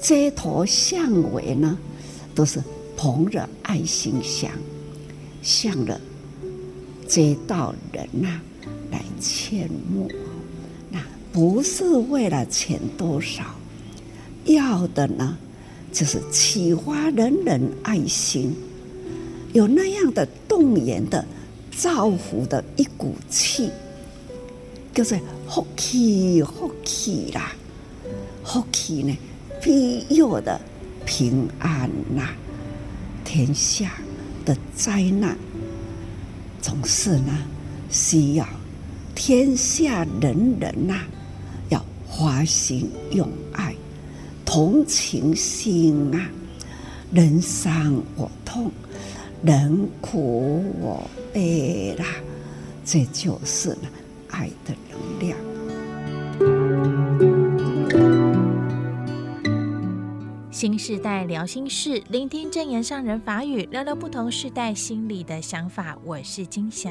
[0.00, 1.78] 街头巷尾呢，
[2.34, 2.60] 都是
[2.96, 4.50] 捧着爱心箱，
[5.40, 5.98] 向着
[7.06, 8.40] 街道人呐、
[8.90, 10.10] 来献募。
[10.90, 11.00] 那
[11.32, 13.44] 不是为了钱多少，
[14.44, 15.38] 要的呢，
[15.92, 18.54] 就是启发人人爱心，
[19.52, 21.24] 有那样的动员的
[21.76, 23.70] 造福的一股气，
[24.94, 27.52] 就是福气福气啦，
[28.44, 29.16] 福气呢。
[29.60, 30.60] 庇佑的
[31.04, 32.30] 平安呐、
[33.24, 33.94] 天下
[34.44, 35.36] 的灾难
[36.62, 37.36] 总是呢，
[37.90, 38.46] 需要
[39.16, 41.00] 天下人人呐、
[41.70, 43.74] 要发心用爱，
[44.58, 46.28] 同情心啊，
[47.12, 48.72] 人伤我痛，
[49.44, 52.04] 人苦我悲啦，
[52.84, 53.70] 这就是
[54.30, 55.47] 爱的能量。
[60.58, 65.96] 新时代聊心事，聆听证言上人法语，聊聊不同世代心里的想法。
[66.04, 66.90] 我是金霞。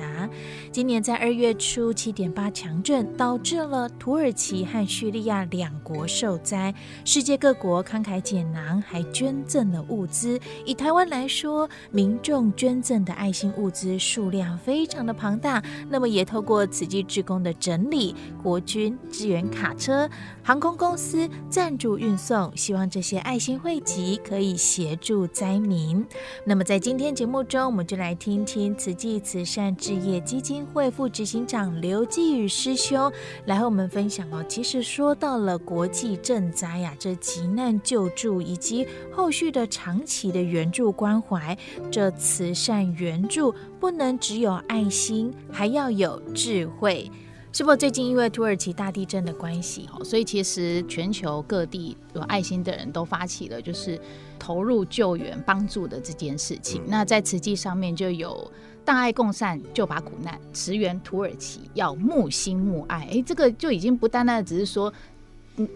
[0.72, 10.40] 今年在二月初，七点八强震导致了土耳其和叙利亚两国受灾，世界各国慷慨解囊，还捐赠了物资。
[10.66, 15.62] 以台湾来说，民众捐赠的爱心物资数量非常的庞大。
[15.90, 20.10] 那么，也透过慈济志工的整理，国军支援卡车、
[20.42, 23.57] 航空公司赞助运送，希望这些爱心。
[23.60, 26.06] 汇集可以协助灾民。
[26.44, 33.12] 那么在今天节目中，我们就来听听慈济慈善置业基金会副执行长刘继宇师兄
[33.46, 34.44] 来和我们分享哦。
[34.48, 41.58] 其实说到了国际赈灾呀，这急难救助以及后续的长期的援助关怀，
[41.92, 47.10] 这慈善援助不能只有爱心，还要有智慧。
[47.54, 54.00] 是否最近因为土耳其大地震的关系，所以其实全球各地有爱心的人都发起了就是
[54.38, 56.84] 投入救援帮助的这件事情。
[56.86, 58.52] 那在慈济上面就有
[58.86, 63.08] 大爱共善，救拔苦难，驰援土耳其，要慕心慕爱。
[63.12, 64.94] 哎，这个就已经不单单只是说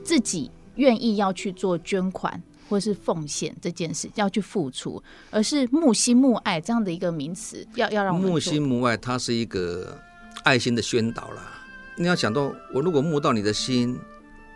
[0.03, 9.97] 自己愿意要去做捐款或是奉献这件事，要去付出，而是慕心慕爱这样的一个名词，要要让我们慕心慕爱，它是一个
[10.43, 11.57] 爱心的宣导啦。
[12.01, 13.95] 你要想到，我如果摸到你的心，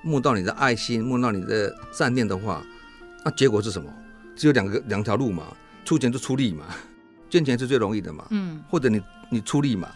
[0.01, 2.65] 摸到你的爱心，摸到你的善念的话，
[3.23, 3.87] 那结果是什么？
[4.35, 5.55] 只有两个两条路嘛，
[5.85, 6.65] 出钱就出力嘛，
[7.29, 9.91] 捐钱是最容易的嘛，嗯，或者你你出力嘛。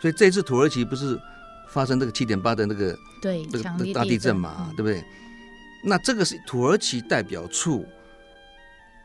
[0.00, 1.18] 所以这次土耳其不是
[1.68, 5.02] 发生这个七点八的那个对那个大地震嘛，对不对？
[5.84, 7.84] 那这个是土耳其代表处，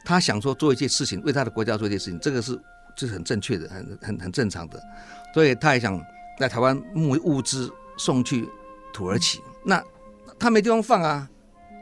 [0.06, 2.56] 他想说做一些事情，为他的国家做一些事情，这个是
[2.96, 4.80] 这是很正确的，很很很正常的，
[5.34, 6.00] 所以他也想。
[6.42, 8.50] 在台湾募物资送去
[8.92, 9.82] 土耳其，那
[10.40, 11.30] 他没地方放啊，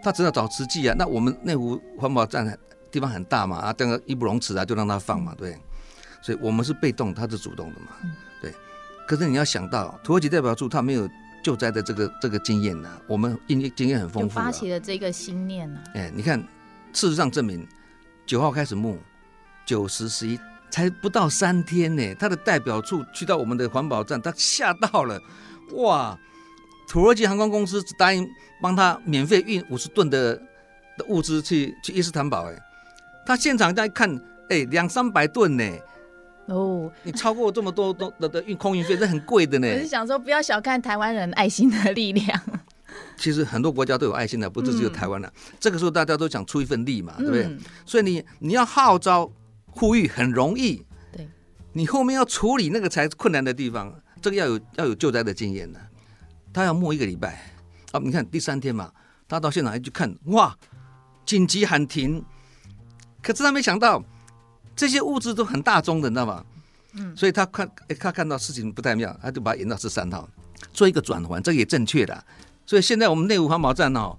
[0.03, 0.93] 他只能找慈济啊。
[0.99, 2.45] 那我们内湖环保站
[2.91, 5.57] 地方很大嘛，啊，这个义不容辞啊，就让他放嘛，对。
[6.21, 7.87] 所以我们是被动，他是主动的嘛，
[8.41, 8.53] 对。
[9.07, 11.09] 可是你要想到，土耳其代表处他没有
[11.41, 15.79] 救灾的这个这个经验呐，我们经经验很丰富，发起了这个心念呢。
[15.93, 16.37] 哎，你看，
[16.91, 17.65] 事实上证明，
[18.25, 18.97] 九号开始募，
[19.65, 20.37] 九十十一。
[20.69, 25.21] 才不到三天呢，他的代表处去到我们的环保站，他吓到了，
[25.73, 26.17] 哇！
[26.87, 28.27] 土耳其航空公司只答应
[28.59, 30.35] 帮他免费运五十吨的
[30.97, 32.59] 的物资去去伊斯坦堡，哎，
[33.25, 34.09] 他现场再看，
[34.49, 35.63] 哎，两三百吨呢，
[36.47, 39.67] 哦，你超过这么多多的的运空运费，这很贵的呢。
[39.67, 42.41] 我是想说，不要小看台湾人爱心的力量。
[43.15, 45.27] 其实很多国家都有爱心的，不是只有台湾的。
[45.27, 47.43] 嗯、这个时候大家都想出一份力嘛，对不对？
[47.43, 49.31] 嗯、所以你你要号召。
[49.71, 51.27] 呼吁很容易，对，
[51.73, 55.79] 你后面要处理那个才是困难的地方，这个要有要有救灾的经验的。
[56.51, 57.53] 他要摸一个礼拜
[57.91, 58.91] 啊，你看第三天嘛，
[59.27, 60.57] 他到现场一去看，哇，
[61.25, 62.23] 紧急喊停。
[63.21, 64.03] 可是他没想到
[64.75, 66.45] 这些物资都很大宗的，你知道吗？
[66.93, 70.27] 嗯，所以他看，他看到事情不太妙，他就把它延到十三号，
[70.73, 72.25] 做一个转环，这个也正确的。
[72.65, 74.17] 所以现在我们内湖环保站哦。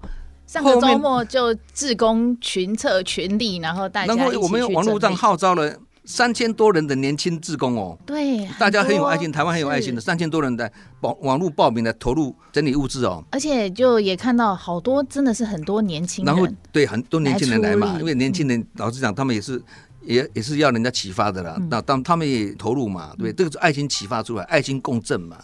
[0.51, 19.63] 上个周末就志工群策群力，然后大家然后我们网络上号召了三千多人的年轻志工哦，对，大家很有爱心，台湾很有爱心的三千多人的网网络报名的投入整理物资哦，而且就也看到好多真的是很多年轻人，然后对很多年轻人来嘛，因为年轻人老实讲，他们也是
[20.01, 25.37] 也也是要人家启发的啦，那当他们也投入嘛，对，这个是爱心启发出来，爱心共振嘛，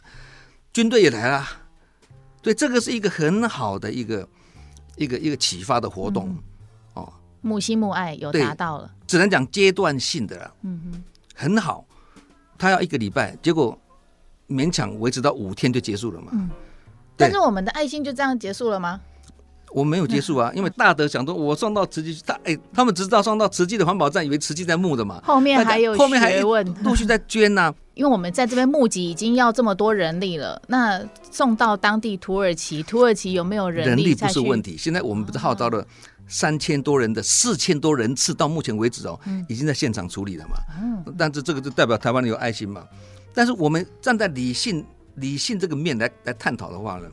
[0.73, 1.47] 军队也来了，
[2.41, 4.27] 对，这个是一个很好的一个。
[4.97, 6.35] 一个一个启发的活动，
[6.93, 10.53] 哦，母心母爱有达到了，只能讲阶段性的了。
[10.63, 11.03] 嗯哼，
[11.35, 11.85] 很好，
[12.57, 13.79] 他要一个礼拜，结果
[14.49, 16.27] 勉强维持到五天就结束了嘛。
[16.33, 16.49] 嗯，
[17.15, 18.99] 但是我们的爱心就这样结束了吗？
[19.71, 25.21] 我没有结束啊， 因为大德想说，我送到慈济去，他哎，他们只知道送到慈济的环保站，以为慈济在募的嘛。
[25.23, 27.75] 后面还有后面还问，陆续在捐呐、啊。
[27.97, 34.03] 因为我们在这边募集已经要这么多人力了，那送到当地土耳其，土耳其有没有人力？
[34.03, 34.77] 人力不是问题。
[34.77, 35.85] 现在我们不是号召了
[36.27, 40.55] 三千多人的四千多人次，到目前为止哦，已经在现场处理了嘛。
[40.79, 41.15] 嗯。
[41.17, 42.83] 但是这个就代表台湾人有爱心嘛。
[43.33, 47.09] 但是我们站在理性理性这个面来来探讨的话呢？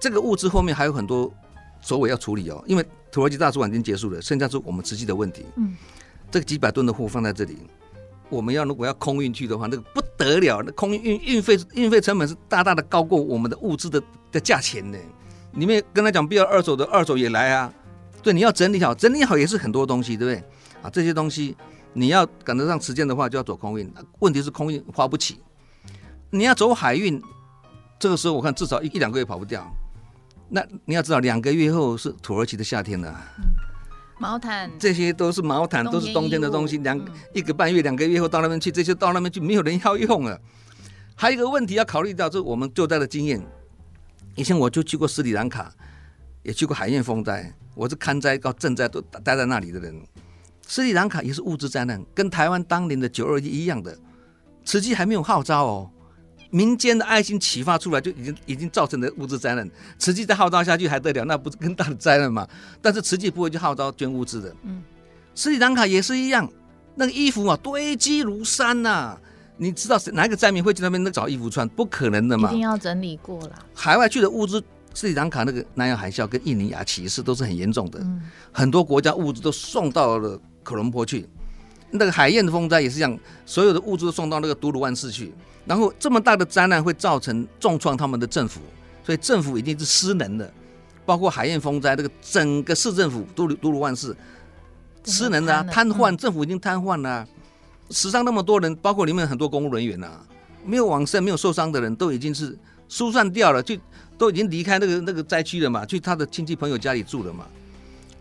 [0.00, 1.32] 这个物资后面还有很多
[1.80, 5.44] 首尾要处理哦，因为土耳其大使馆已经结束了，剩下是我们实际的问题。
[5.56, 5.76] 嗯，
[6.30, 7.58] 这个几百吨的货放在这里，
[8.30, 14.98] 我们要如果要空运去的话，那个不得了，那空运运运费运费成本是大大的高过我们的物资的的价钱呢。
[15.52, 17.72] 你们跟他讲不要二手的，二手也来啊。
[18.22, 20.44] 对，你要整理好，整理好也是很多东西，对不对？
[20.82, 21.56] 啊，这些东西
[21.92, 23.92] 你要赶得上时间的话，就要走空运。
[24.20, 25.40] 问题是空运花不起，
[26.30, 27.20] 你要走海运，
[27.98, 29.66] 这个时候我看至少一一两个月跑不掉。
[30.48, 33.20] 那你要知道，两个月后是土耳其的夏天了。
[34.20, 36.76] 毛毯，这些都是毛毯，都是冬天的东西。
[36.78, 40.38] 两、嗯、一个半月、两个月后到那边去，这些到那边去没有人要用了。
[41.14, 43.42] 还有一个问题要考虑到，就是我们救灾的经验。
[44.34, 45.72] 以前我就去过斯里兰卡，
[46.42, 49.98] 也去过海燕风灾，我是看灾到赈灾都待在那里的人。
[50.66, 53.96] 斯里兰卡也是物质灾难，跟台湾当年的九二一一样的，
[54.66, 55.90] 慈济还没有号召哦。
[56.50, 59.68] 民间的爱心启发出来，就已经已经造成了物质灾难。
[59.98, 61.24] 慈济再号召下去还得了？
[61.24, 62.46] 那不是更大的灾难嘛？
[62.82, 64.54] 但是慈济不会去号召捐物资的。
[64.64, 64.82] 嗯，
[65.34, 66.50] 斯里兰卡也是一样，
[66.96, 69.20] 那个衣服啊堆积如山呐、啊。
[69.62, 71.68] 你知道哪一个灾民会去那边那找衣服穿？
[71.68, 72.48] 不可能的嘛。
[72.48, 73.66] 一定要整理过了。
[73.74, 74.62] 海外去的物资，
[74.94, 78.00] 斯里兰卡那个南洋海啸跟印尼亚歧视都是很严重的。
[78.00, 81.28] 嗯，很多国家物资都送到了科伦坡去。
[81.90, 85.30] 那个海燕的风灾也是这样，所有的物资都送到那个都鲁万市去。
[85.66, 88.60] 然后这么大的灾难会造成重创他们的政府，
[89.04, 90.52] 所以政府已经是失能的，
[91.04, 94.16] 包括海燕风灾，这个整个市政府都都如万事
[95.04, 97.26] 失能啊，瘫痪，政府已经瘫痪了，
[97.90, 100.20] 死伤那么多人，包括里面很多公务人员啊，
[100.64, 103.76] 没有往生、没有受伤的人都已经是疏散掉了，就
[104.18, 107.46] 都已经离开那个那个灾区了嘛，去他的亲戚朋友家里住了嘛。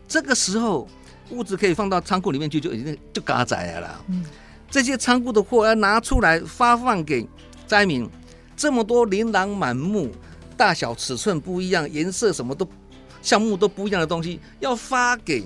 [0.07, 0.87] 这个时候
[1.29, 4.05] 物资可以放到仓库里面去，就已经就嘎仔了。
[4.07, 4.25] 嗯。
[4.71, 7.27] 这些仓库的货要拿出来发放给
[7.65, 8.07] 灾民，
[8.55, 10.11] 这么多琳琅满目、
[10.55, 12.67] 大小尺寸不一样、颜色什么都、
[13.21, 15.43] 项目都不一样的东西，要发给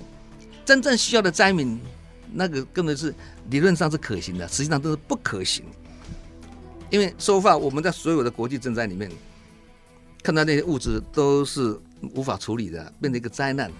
[0.64, 1.80] 真正需要的灾民，
[2.32, 3.14] 那个根本是
[3.48, 5.64] 理论上是可行的，实际上都是不可行。
[6.90, 9.10] 因为说话，我们在所有的国际赈灾里面
[10.22, 11.78] 看到那些物资都是
[12.14, 13.72] 无法处理的，变成一个灾难。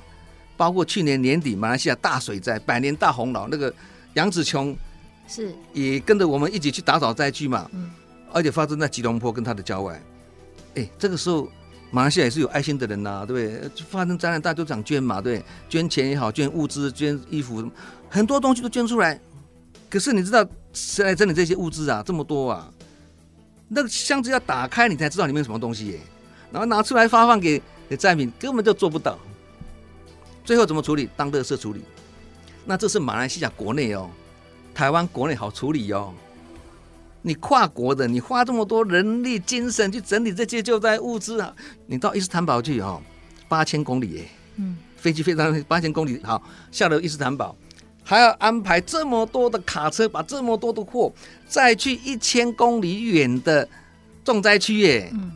[0.57, 3.73] 包括去年年底马来西亚大水灾、百年大洪涝，那个
[4.15, 4.75] 杨紫琼。
[5.27, 7.91] 是，也跟着我们一起去打扫灾区嘛，嗯，
[8.33, 10.03] 而且发生在吉隆坡跟它的郊外，
[10.75, 11.49] 哎，这个时候
[11.91, 13.85] 马来西亚也是有爱心的人呐、啊，对不对？
[13.89, 17.71] 发生灾难大家都想捐嘛，对，捐钱也好，捐物资、捐衣服，
[18.11, 19.19] 很多东西都捐出来。
[19.89, 22.03] 可是你知道谁来整理这些物资啊？
[22.05, 22.71] 这么多啊，
[23.69, 26.01] 那个箱子要打开你才知道里面有什么东西耶，
[26.51, 29.19] 然后拿出来发放给给灾民，根本就做不到。
[30.45, 31.09] 最后怎么处理？
[31.17, 31.83] 当垃圾处理。
[32.65, 34.11] 那这是马来西亚国内哦。
[34.75, 36.13] 台湾国内好处理哦，
[37.23, 41.55] 你跨国的，你花这么多人力精神去整理这些救灾物资啊，
[41.87, 43.01] 你到伊斯坦堡去哦，
[43.49, 47.57] 八千公里耶，嗯，飞机飞到八千公里，好，下了伊斯坦堡，
[48.03, 51.13] 还要安排这么多的卡车，把这么多的货
[51.47, 53.67] 再去一千公里远的
[54.25, 55.33] 重灾区耶，嗯，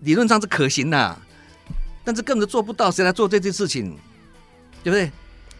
[0.00, 1.18] 理论上是可行的，
[2.04, 3.96] 但是根本做不到，谁来做这件事情，
[4.84, 5.10] 对不对？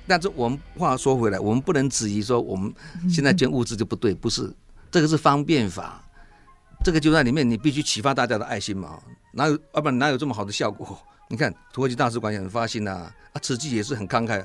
[0.06, 2.72] 但是我们话说回来，我们不能质疑说我们
[3.08, 4.52] 现在捐物资就不对，不是。
[4.90, 6.02] 这个是方便法，
[6.84, 8.98] 这个就在里面，你必须启发大家的爱心嘛，
[9.32, 10.96] 哪有要不然哪有这么好的效果？
[11.28, 12.90] 你看土耳其大使馆也很发心呐，
[13.32, 14.42] 啊，慈济也是很慷慨，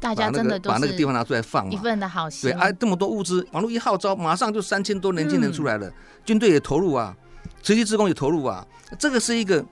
[0.00, 5.90] 大家真的把那个地方拿出来放，一份的好心，对啊，这么多物资，网络一号召，马上就三千多年轻人出来了，
[6.24, 7.16] 军队也投入啊，
[7.62, 8.66] 慈济职工也投入啊，
[8.98, 9.64] 这个是一个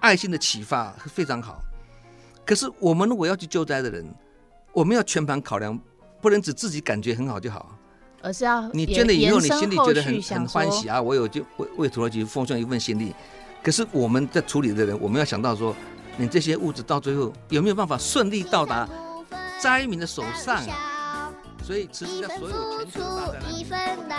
[0.00, 1.60] 爱心的启发，非常好。
[2.50, 4.04] 可是我们如果要去救灾的人，
[4.72, 5.78] 我们要全盘考量，
[6.20, 7.78] 不能只自己感觉很好就好，
[8.22, 11.00] 而是要你捐了以后，你心里觉得很很欢喜啊！
[11.00, 13.14] 我有就为为土耳其奉献一份心力。
[13.62, 15.76] 可是我们在处理的人，我们要想到说，
[16.16, 18.88] 你这些物质到最后有没有办法顺利到达
[19.60, 21.32] 灾民的手上啊？
[21.62, 24.18] 所以，其实在所有全球的大灾难。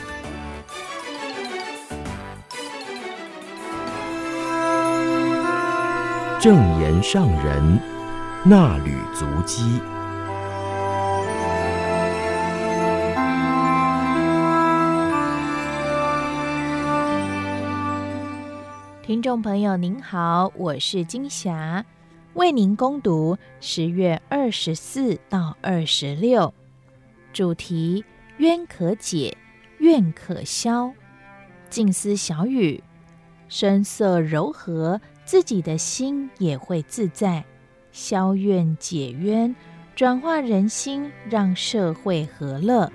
[6.41, 7.79] 正言上人
[8.43, 9.79] 那履足迹。
[19.03, 21.85] 听众朋友您好，我是金霞，
[22.33, 26.51] 为您恭读十月二十四到二十六，
[27.31, 28.03] 主题
[28.37, 29.37] 冤可解，
[29.77, 30.91] 怨可消。
[31.69, 32.83] 静思小语，
[33.47, 34.99] 声色柔和。
[35.25, 37.43] 自己的心也会自在，
[37.91, 39.55] 消怨解冤，
[39.95, 42.91] 转化人心，让社会和乐。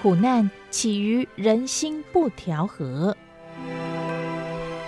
[0.00, 3.14] 苦难起于人心不调和。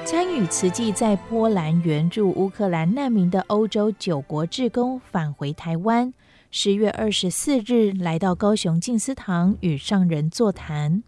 [0.05, 6.13] 参与慈济在波兰援助乌克兰难民的欧洲九国志工返回台湾。
[6.55, 11.03] 十月二十四日，来到高雄静思堂与上人座谈。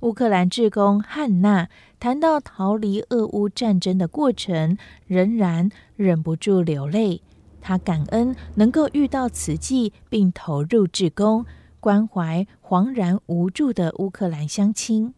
[0.00, 1.68] 乌克兰志工汉娜
[2.00, 4.76] 谈到逃离俄乌战争的过程，
[5.06, 7.22] 仍然忍不住流泪。
[7.60, 11.46] 她感恩能够遇到慈济，并投入志工，
[11.78, 15.14] 关怀惶然无助的乌克兰乡亲。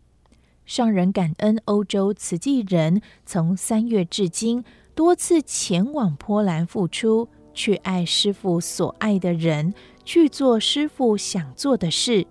[0.66, 4.62] 上人感恩欧洲慈济人从三月至今
[4.94, 7.30] 多次前往波兰付出。
[7.52, 9.74] 去爱师父所爱的人，
[10.04, 12.26] 去做师父想做的事。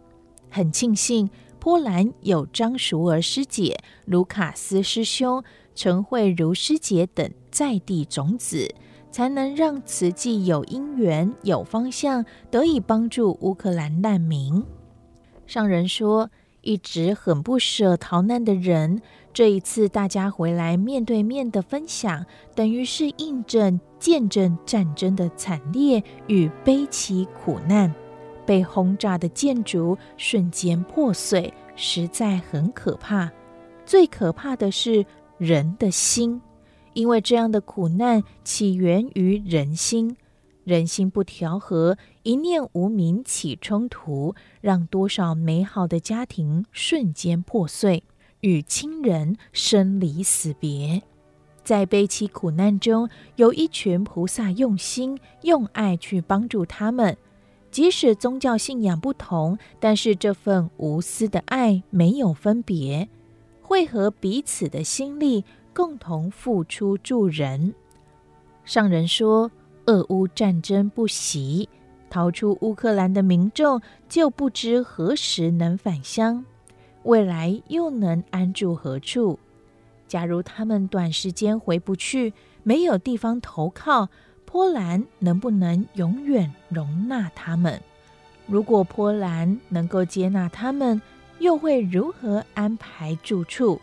[0.50, 5.44] 很庆幸波兰有张淑儿师姐、卢卡斯师兄、
[5.76, 8.74] 陈慧如师姐等在地种子，
[9.12, 14.64] 才能让慈济有因缘、有方向，得以帮助乌克兰难民。
[15.46, 16.30] 上人说，
[16.62, 19.02] 一直很不舍逃难的人。
[19.32, 27.94] 这一次大家回来面对面的分享，等于是印证、见证战争的惨烈与悲凄苦难。
[28.46, 33.32] 被轰炸的建筑瞬间破碎，实在很可怕。
[33.86, 35.06] 最可怕的是
[35.38, 36.42] 人的心，
[36.94, 40.18] 因为这样的苦难起源于人心，
[40.64, 48.04] 人心不调和，一念无明起冲突，让多少美好的家庭瞬间破碎。
[48.42, 51.04] 与亲人生离死别，
[51.70, 57.16] 在悲凄苦难中，有一群菩萨用心用爱去帮助他们。
[57.70, 63.08] 即使宗教信仰不同，但是这份无私的爱没有分别，
[63.62, 67.76] 汇合彼此的心力，共同付出助人。
[68.66, 69.52] 上人说
[69.86, 71.70] ：“俄乌战争不息，
[72.10, 76.44] 逃出乌克兰的民众就不知何时能返乡。”
[77.06, 79.38] 未来又能安住何处？
[80.10, 82.34] 假如他们短时间回不去，
[82.64, 84.10] 没有地方投靠，
[84.44, 87.80] 波兰能不能永远容纳他们？
[88.48, 91.00] 如果波兰能够接纳他们，
[91.38, 93.80] 又会如何安排住处？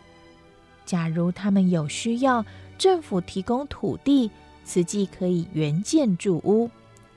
[0.85, 2.45] 假如他们有需要，
[2.77, 4.29] 政府提供土地，
[4.65, 6.69] 慈济可以援建住屋。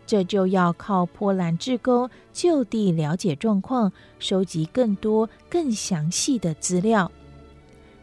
[0.06, 7.10] 这就要靠波兰志工就地了解状况，收集更多、更详细的资料。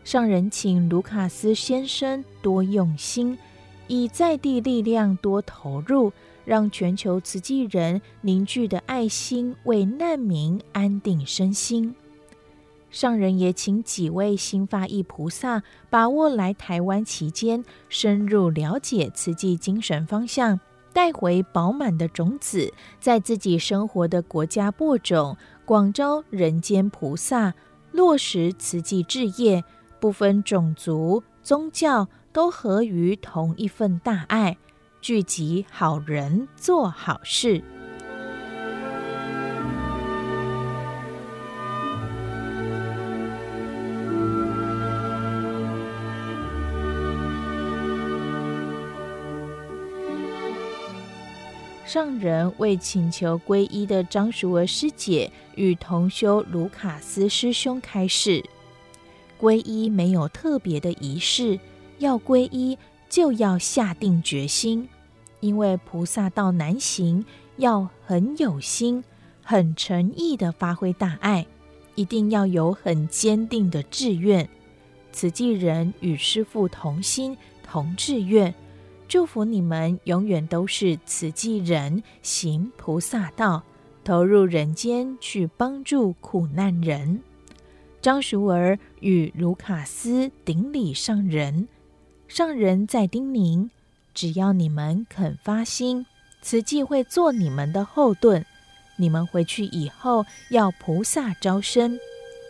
[0.08, 3.38] 上人请卢卡斯先生多用心，
[3.88, 6.14] 以在地力量多投入，
[6.46, 11.94] 让全球慈济人凝聚的爱心为难民安定身心。
[12.90, 20.58] 上人也请几位新发意菩萨把握来台湾期间，深入了解慈济精神方向。
[20.94, 25.36] 带回饱满的种子，在自己生活的国家播种，
[25.66, 27.54] 广招人间菩萨，
[27.92, 29.66] 落实慈济置业，
[30.08, 34.56] 不分种族、宗教，都合于同一份大爱，
[35.02, 37.62] 聚集好人做好事。
[51.86, 58.42] 上人为请求皈依的张淑儿师姐与同修卢卡斯师兄开示：
[59.40, 61.60] 皈依没有特别的仪式，
[62.00, 62.78] 要皈依
[63.10, 64.88] 就要下定决心，
[65.40, 67.24] 因为菩萨道难行，
[67.58, 69.04] 要很有心、
[69.42, 71.46] 很诚意的发挥大爱，
[71.96, 74.48] 一定要有很坚定的志愿。
[75.12, 78.54] 慈济人与师父同心同志愿，
[79.08, 83.64] 祝福你们永远都是慈济人，行菩萨道，
[84.04, 87.22] 投入人间去帮助苦难人。
[88.08, 91.68] 张淑儿与卢卡斯顶礼上人，
[92.30, 93.70] 上人在叮咛：
[94.14, 96.06] 只要你们肯发心，
[96.42, 98.46] 慈济会做你们的后盾。
[98.96, 102.00] 你们回去以后要菩萨招生。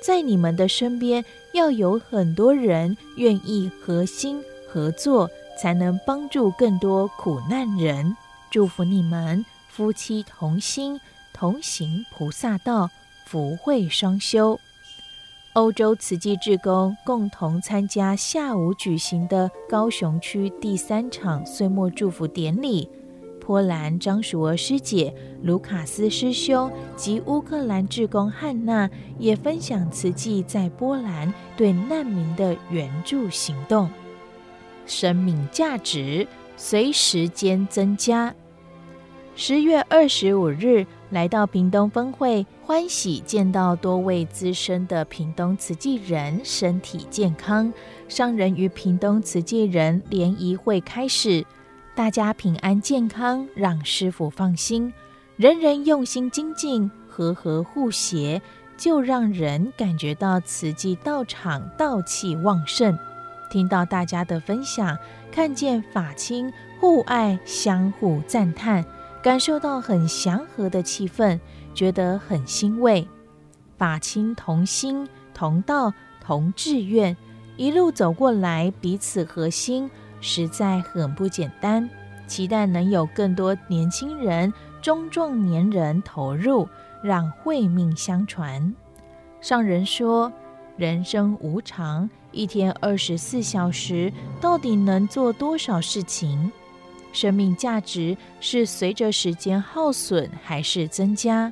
[0.04, 4.40] 在你们的身边，要有很多人愿意合心
[4.70, 5.28] 合作，
[5.60, 8.16] 才能帮助更多苦难人。
[8.52, 11.02] 祝福你们夫妻同心，
[11.34, 12.92] 同行菩萨道，
[13.26, 14.60] 福慧双修。
[15.58, 22.88] 欧洲慈济志工共同参加下午举行的高雄区第三场岁末祝福典礼。
[23.40, 28.88] 波兰张淑娥师姐、卢卡斯师兄及乌克兰志工汉娜
[29.18, 33.90] 也分享慈济在波兰对难民的援助行动。
[34.86, 38.32] 生命价值随时间增加。
[39.36, 47.72] 十月二十五日来到屏东分会，欢喜见到多位资深的屏东慈济人身体健康。
[48.10, 51.46] 上人与屏东慈济人联谊会开始。
[51.96, 54.94] 大家平安健康，让师父放心。
[55.38, 58.42] 人人用心精进，和和互协，
[58.76, 62.98] 就让人感觉到慈济道场道气旺盛。
[63.50, 64.98] 听到大家的分享，
[65.32, 66.52] 看见法亲
[66.82, 68.84] 互爱，相互赞叹，
[69.22, 71.40] 感受到很祥和的气氛，
[71.74, 73.08] 觉得很欣慰。
[73.78, 77.16] 法亲同心同道同志愿，
[77.58, 79.90] 一路走过来，彼此合心。
[80.20, 81.88] 实在很不简单，
[82.26, 84.52] 期待能有更多年轻人、
[84.82, 86.68] 中壮年人投入，
[87.04, 88.74] 让慧命相传。
[89.42, 90.34] 上人说
[90.76, 94.12] ：“人生无常，一天二十四小时，
[94.42, 96.52] 到底能做多少事情？
[97.12, 101.52] 生命价值是随着时间耗损还是增加？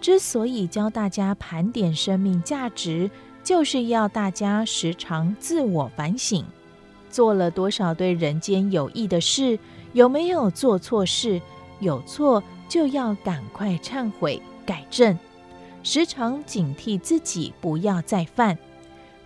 [0.00, 3.10] 之所以教大家盘点生命价值，
[3.42, 6.44] 就是要大家时常自我反省。”
[7.10, 9.58] 做了多少对人间有益的事？
[9.94, 11.40] 有没有做错事？
[11.80, 15.18] 有错就要赶快忏悔改正，
[15.82, 18.58] 时常警惕自己不要再犯。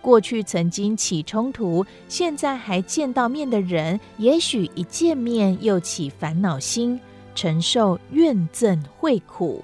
[0.01, 6.99] 过去曾经起冲突，现在还见到面的人，也许一见面又起烦恼心，
[7.35, 9.63] 承受怨憎会苦。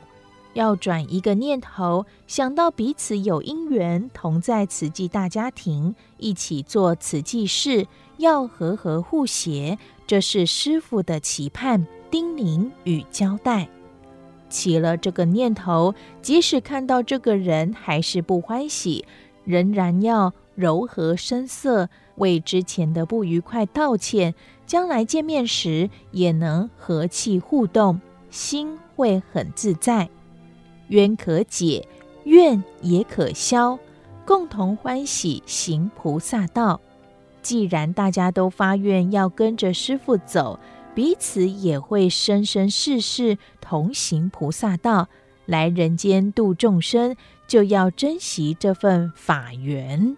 [0.54, 7.86] 要转一个念头，想到彼此有因缘，同在慈济大家庭，一起做慈济事，
[8.18, 9.78] 要和和互协，
[10.08, 13.70] 这是师父的期盼、叮咛与交代。
[14.50, 19.06] 起了这个念头，即使看到这个人还是不欢喜，
[19.48, 24.36] 仍然要柔和声色，为之前的不愉快道歉，
[24.66, 30.10] 将来见面时也能和气互动，心会很自在。
[30.90, 31.88] 冤可解，
[32.26, 33.80] 怨也可消，
[34.26, 36.82] 共同欢喜行菩萨道。
[37.42, 40.60] 既然大家都发愿要跟着师父走，
[40.94, 45.08] 彼此也会生生世世同行菩萨道，
[45.46, 47.16] 来人间度众生，
[47.48, 50.16] 就要珍惜这份法缘。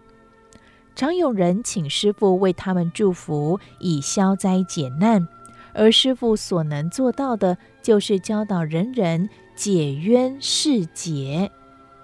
[0.94, 5.26] 常有人请师傅为他们祝福，以消灾解难，
[5.72, 9.28] 而师傅所能做到的，就是教导人人。
[9.56, 11.50] 解冤释结，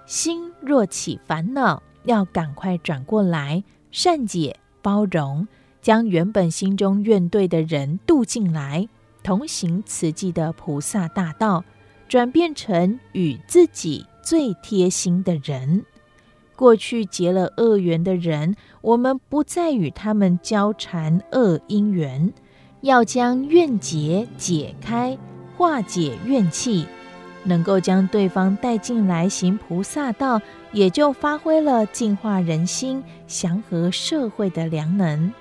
[0.05, 5.47] 心若起烦恼，要赶快转过来，善解包容，
[5.81, 8.87] 将原本心中怨怼的人渡进来，
[9.23, 11.63] 同行慈济的菩萨大道，
[12.07, 15.85] 转变成与自己最贴心的人。
[16.53, 22.33] 过去结了恶缘的人，我们不再与他们交缠恶因缘，
[22.81, 25.17] 要将怨结解开，
[25.55, 26.85] 化解怨气。
[27.45, 30.41] 能够将对方带进来行菩萨道，
[30.73, 35.31] 也就发挥了净化人心、祥和社会的良能。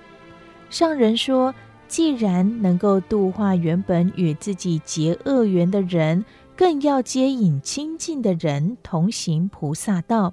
[0.70, 1.52] 上人说，
[1.88, 6.24] 既然能够度化原本与自己结恶缘的人，
[6.56, 10.32] 更要接引亲近的人同行菩萨道，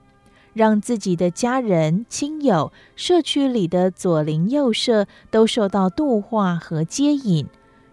[0.54, 7.46] 让自己的家人、亲友、社区里的左邻右舍都受到度化和接引，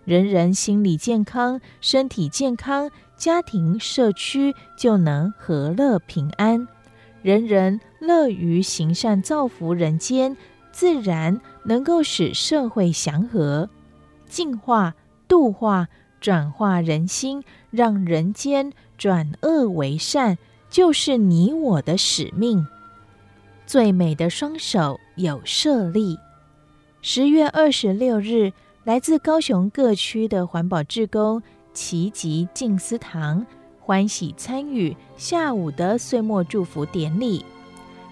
[0.05, 2.91] 人人心理健康、身体健康。
[3.17, 6.67] 家庭社区就能和乐平安，
[7.21, 10.35] 人人乐于行善造福人间，
[10.73, 13.69] 自然能够使社会祥和、
[14.25, 14.95] 净化、
[15.29, 15.87] 度化、
[16.21, 20.37] 转化人心，让人间转恶为善，
[20.69, 22.67] 就是你我的使命。
[23.67, 26.19] 最美的双手有设立。
[27.03, 28.53] 十月二十六日，
[28.85, 31.43] 来自高雄各区的环保志工
[31.73, 33.47] 齐集静思堂，
[33.81, 37.45] 欢喜参与下午的岁末祝福典礼。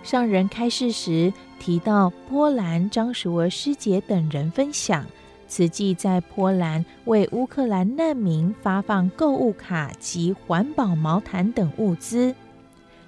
[0.02, 5.04] 上人开示时提到，波兰张淑娥师姐等人分享，
[5.48, 12.34] 慈济在波兰为乌克兰难民发放购物卡及环保毛毯等物资。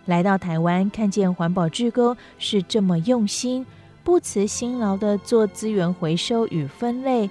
[0.06, 3.64] 来到台湾，看见环保志工是这么用心，
[4.02, 7.28] 不辞辛劳地做资源回收与分类，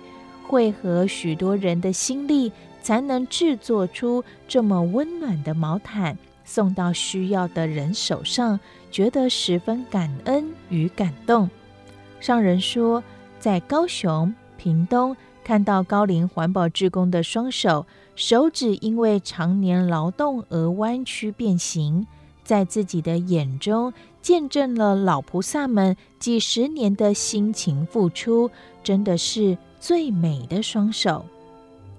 [0.48, 2.52] 汇合许多人的心力，
[2.82, 8.60] 才能制作出这么温暖的毛毯，送到需要的人手上，
[8.92, 11.50] 觉得十分感恩与感动。
[12.20, 13.04] 上人说，
[13.40, 22.06] 在高雄、屏东看到高龄环保志工的双手，手指因为常年劳动而弯曲变形。
[22.44, 28.52] 在自己的眼中，见证了老菩萨们几十年的辛勤付出，
[28.84, 31.26] 真的是最美的双手。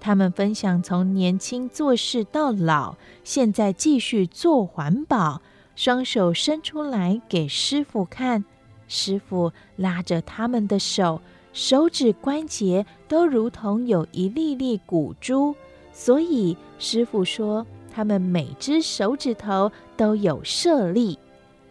[0.01, 5.41] 他们分享从年轻做事到老，现在继续做环保，
[5.77, 8.45] 双手伸出来给师傅看，
[8.89, 11.21] 师傅拉着他们的手，
[11.53, 15.55] 手指关节都如同有一粒粒骨珠，
[15.93, 17.67] 所以师傅说。
[17.93, 21.19] 他们每只手指头都有舍利。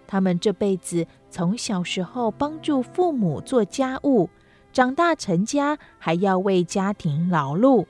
[0.05, 4.29] 他们这辈子从小时候帮助父母做家务，
[4.73, 7.85] 长大成家还要为家庭劳碌，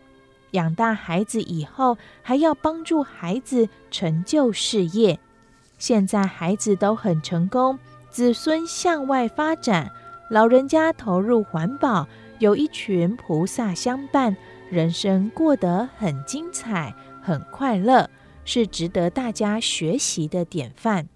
[0.52, 5.20] 养大孩子以后还要帮助孩子成就事业。
[5.80, 7.80] 现在孩子都很成功，
[8.12, 9.92] 子孙向外发展，
[10.30, 12.08] 老人家投入环保，
[12.40, 14.36] 有一群菩萨相伴，
[14.70, 18.10] 人生过得很精彩，很快乐。
[18.46, 21.08] 是值得大家学习的典范。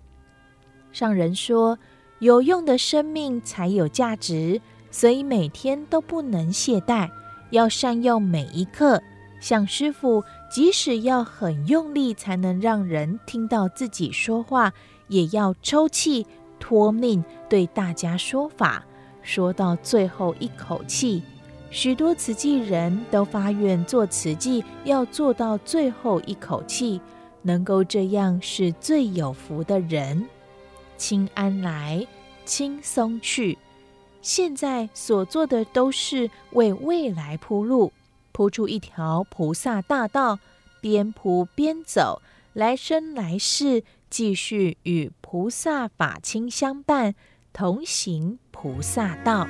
[0.91, 1.79] 上人说
[2.19, 4.61] ：“有用的生命才有价值，
[4.91, 7.09] 所以每天都不能懈怠，
[7.49, 9.01] 要善用每一刻。
[9.39, 14.71] 像师父，即使要很用力才能让人听到自己说话，
[15.07, 16.27] 也要抽气
[16.59, 18.85] 托命对大家说法，
[19.23, 21.23] 说到最后一口气。
[21.71, 27.01] 许多慈济人都发愿做慈济，要做到最后一口气。”
[27.45, 30.29] 能够这样是最有福的人，
[30.95, 32.07] 轻安来，
[32.45, 33.57] 轻松去。
[34.21, 37.91] 现在所做的都是为未来铺路，
[38.31, 40.39] 铺出一条菩萨大道，
[40.79, 42.21] 边铺边走，
[42.53, 47.13] 来生来世继续与菩萨法亲相伴，
[47.53, 49.47] 同行菩萨道。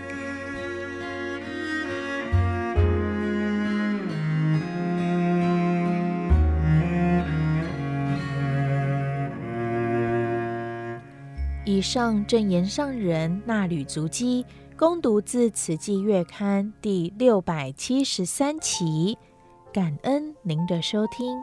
[11.66, 14.45] 以上正言上人那履足迹，
[14.78, 19.18] 攻读自《慈济月刊》第六百七十三期，
[19.72, 21.38] 感恩您的收听。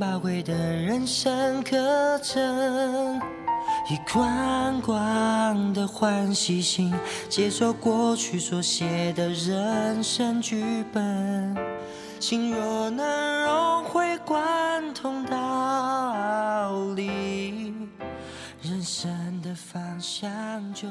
[0.00, 3.20] 把宝贵的人生课程，
[3.90, 6.90] 一宽广的欢喜心，
[7.28, 11.54] 接受过去所写的人生剧本。
[12.18, 17.74] 心若能融会贯通道理，
[18.62, 19.10] 人生
[19.42, 20.88] 的方向就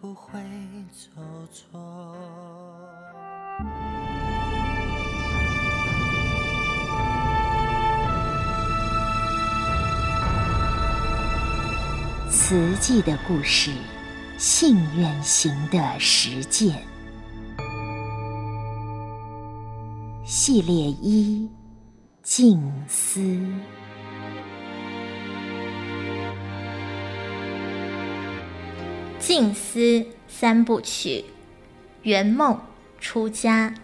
[0.00, 0.40] 不会
[0.90, 2.16] 走错。
[12.48, 13.70] 慈济的故事，
[14.38, 16.82] 信愿行的实践，
[20.24, 21.46] 系列一：
[22.22, 23.38] 静思。
[29.18, 31.22] 静思三部曲：
[32.04, 32.58] 圆梦、
[32.98, 33.74] 出家，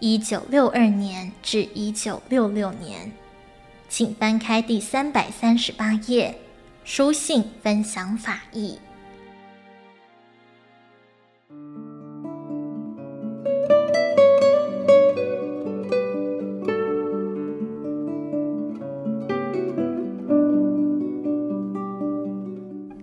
[0.00, 3.12] 一九六二年至一九六六年，
[3.90, 6.34] 请翻开第三百三十八页。
[6.90, 8.78] 书信分享法义。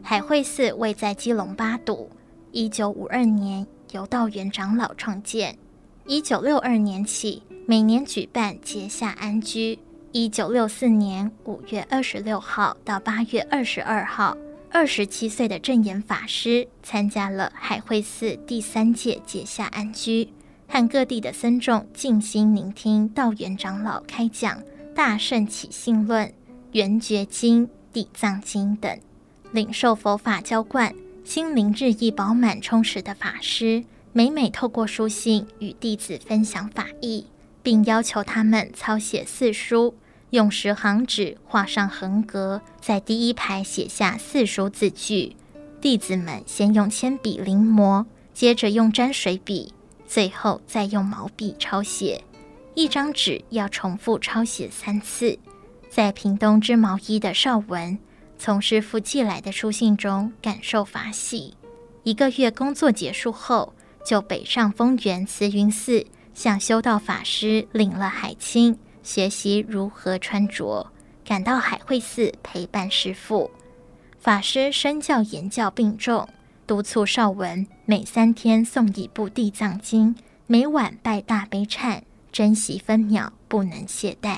[0.01, 2.09] 海会寺位在基隆八堵，
[2.51, 5.55] 一九五二年由道元长老创建，
[6.07, 9.77] 一九六二年起每年举办结下安居。
[10.17, 14.37] 一九六四年五月二十六号到八月二十二号，
[14.71, 20.29] 二十七岁的证严法师参加了海会寺第三届结夏安居，
[20.69, 24.57] 和各地的僧众静心聆听道元长老开讲
[24.95, 26.27] 《大圣起信论》
[26.71, 28.97] 《圆觉经》《地藏经》等，
[29.51, 30.95] 领受佛法浇灌，
[31.25, 37.25] 心灵日益饱满充实的法师，每每透过书信与弟子分享法义，
[37.61, 39.93] 并要求他们抄写四书。
[40.35, 45.33] 用十行纸画上横格，在第一排写下四书字句。
[45.79, 49.73] 弟子们先用铅笔临摹，接着用沾水笔，
[50.05, 52.21] 最后再用毛笔抄写。
[52.73, 55.39] 一张纸要重复抄写三次。
[55.89, 57.97] 在屏东织毛衣的邵文，
[58.37, 61.53] 从师父寄来的书信中感受法喜。
[62.03, 63.73] 一个月工作结束后，
[64.05, 68.77] 就北上丰原慈云寺，向修道法师领了海青。
[69.05, 70.91] 学习如何穿着，
[71.23, 73.51] 赶到海会寺陪伴师父。
[74.19, 76.27] 法师身教言教并重，
[76.65, 80.15] 督促邵文每三天诵一部《地藏经》，
[80.47, 82.01] 每晚拜大悲忏，
[82.31, 84.37] 珍惜分秒，不能懈怠。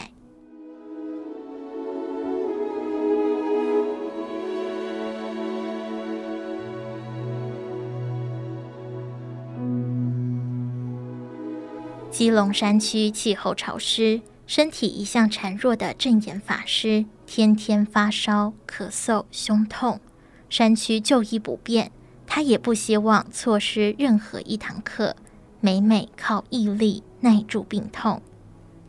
[12.12, 14.20] 基隆山区气候潮湿。
[14.48, 20.00] 身体一向孱弱的正眼法师，天天发烧、咳嗽、胸痛。
[20.50, 21.92] 山区就医不便，
[22.26, 25.18] 他也不希望错失任何一堂课，
[25.60, 28.22] 每每靠毅力耐住病痛。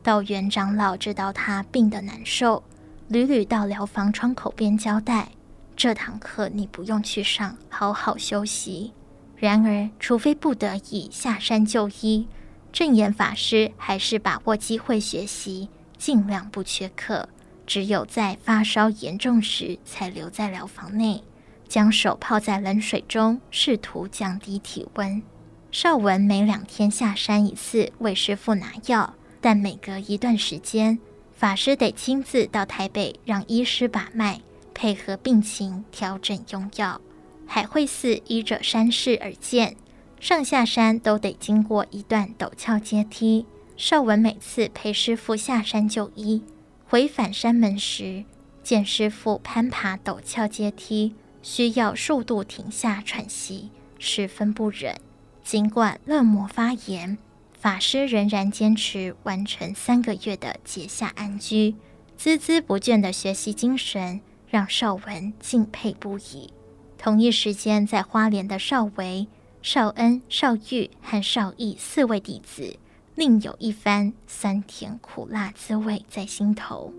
[0.01, 2.63] 道元长老知道他病得难受，
[3.09, 5.31] 屡屡到疗房窗口边交代
[5.75, 8.93] ：“这堂课你不用去上，好好休息。”
[9.37, 12.29] 然而，除非不得已下山就医。
[12.73, 17.29] 证严法师还是把握机会学习，尽量不缺课。
[17.67, 21.23] 只有在发烧严重时，才留在疗房内，
[21.69, 25.23] 将手泡在冷水中，试图降低体温。
[25.71, 30.99] 邵文每两天下山一次为师傅拿药，但每隔一段时间，
[31.35, 34.41] 法师得亲自到台北让医师把脉，
[34.73, 37.01] 配合病情调整用药。
[37.47, 39.77] 海会寺依着山势而建。
[40.21, 43.47] 上下山都得经过一段陡峭阶梯。
[43.77, 46.43] 邵文每次陪师傅下山就医，
[46.89, 48.25] 回返山门时，
[48.63, 54.97] 见师傅攀爬陡峭阶梯，需要数度停下喘息，十分不忍。
[55.45, 57.17] 尽管肋膜发炎，
[57.53, 61.77] 法师仍然坚持完成三个月的结夏安居，
[62.19, 66.53] 孜孜不倦的学习精神让邵文敬佩不已。
[66.99, 69.29] 同一时间，在花莲的邵维。
[69.71, 72.79] 少恩、少玉和少义四位弟子，
[73.15, 76.91] 另有一番酸甜苦辣滋味在心头。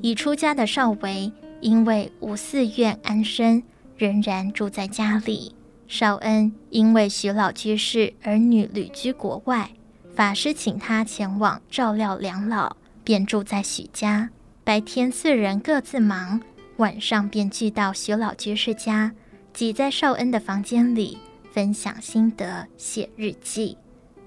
[0.00, 3.64] 已出家的邵维，因为无寺院安身，
[3.96, 5.56] 仍然住在家里。
[5.88, 9.72] 少恩因为徐老居士儿女旅居国外，
[10.14, 12.76] 法师请他前往照料两老。
[13.08, 14.28] 便住在许家，
[14.64, 16.42] 白天四人各自忙，
[16.76, 19.14] 晚上便聚到许老居士家，
[19.54, 21.16] 挤在邵恩的房间里
[21.50, 23.78] 分享心得、写日记。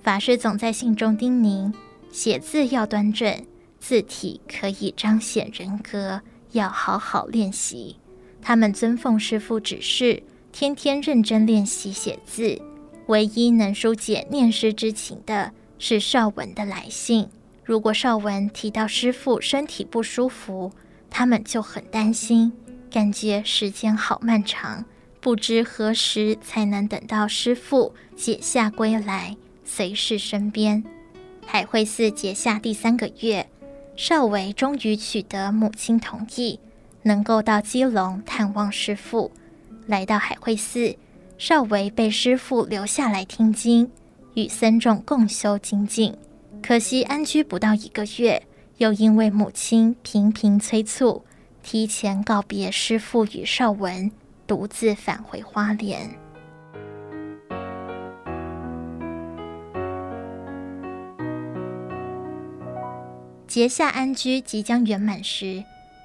[0.02, 1.72] 法师总在信中叮咛：
[2.12, 3.46] 写字要端正，
[3.80, 6.20] 字体可以彰显人格，
[6.54, 7.98] 要好好练习。
[8.42, 12.60] 他们遵奉师父指示，天天认真练习写字。
[13.06, 17.30] 唯一能疏解念师之情的是邵文的来信。
[17.64, 20.72] 如果邵文提到师父身体不舒服，
[21.10, 22.52] 他们就很担心，
[22.90, 24.84] 感觉时间好漫长，
[25.20, 30.84] 不知何时才能等到师父解夏归来，随侍身边。
[31.46, 33.48] 海会寺结夏第三个月，
[33.96, 36.60] 邵维终于取得母亲同意，
[37.04, 39.32] 能够到基隆探望师父。
[39.86, 40.96] 来到海会寺，
[41.38, 43.92] 邵维被师父留下来听经，
[44.34, 46.16] 与僧众共修精进。
[46.64, 48.44] 可惜安居不到一个月，
[48.78, 51.26] 又因为母亲频频催促，
[51.62, 54.10] 提前告别师父与少文，
[54.48, 56.10] 独自返回花莲。
[63.48, 65.62] 结夏安居即将圆满时，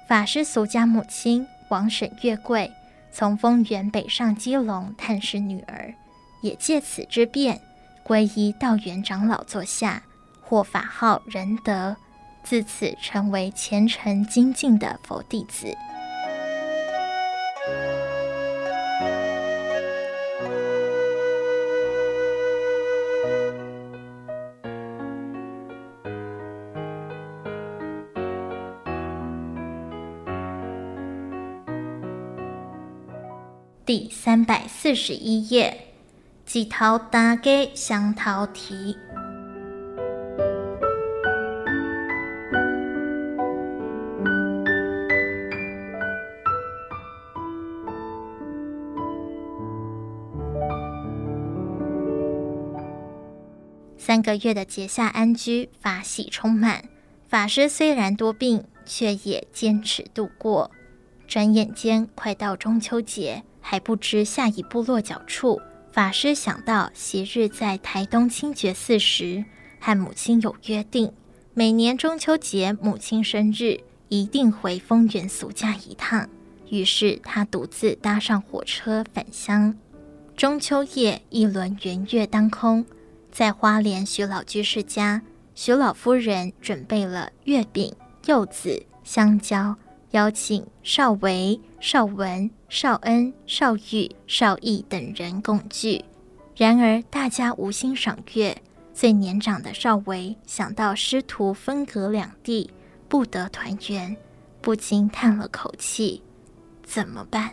[0.09, 2.69] 法师俗家母亲王沈月桂
[3.09, 5.93] 从丰原北上基隆探视女儿，
[6.41, 7.61] 也借此之便
[8.05, 10.03] 皈依道元长老座下。
[10.49, 11.97] 获法号仁德，
[12.41, 15.75] 自此成为虔诚精进的佛弟子。
[33.85, 35.77] 第三百四十一页，
[36.45, 38.95] 几头大家相头提。
[54.27, 56.83] 个月的结下安居，法喜充满。
[57.29, 60.69] 法师虽然多病，却也坚持度过。
[61.29, 63.43] 转眼间，快到中秋节。
[63.61, 65.61] 还不知下一步落脚处，
[65.93, 69.45] 法师想到昔日在台东清觉寺时，
[69.79, 71.13] 和母亲有约定，
[71.53, 76.29] 每年中秋节母亲生日一定回丰原俗家一趟。
[76.69, 79.77] 于是他独自搭上火车返乡。
[80.35, 82.85] 中秋夜，一轮圆月当空，
[83.37, 85.21] 在花莲徐老居士家，
[85.53, 87.93] 徐老夫人准备了月饼、
[88.25, 89.75] 柚子、香蕉。
[90.09, 96.03] 邀请少维、少文、少恩、少玉、少义等人共聚。
[96.55, 98.59] 然而大家无心赏月，
[98.91, 102.71] 最年长的少维想到师徒分隔两地，
[103.07, 104.17] 不得团圆，
[104.61, 106.23] 不禁叹了口气
[106.83, 107.51] ：“怎么办？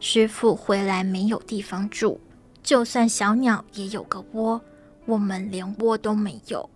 [0.00, 2.18] 师父回来没有地方住，
[2.62, 4.58] 就算小鸟也有个窝，
[5.06, 6.68] 我们连窝都没有。”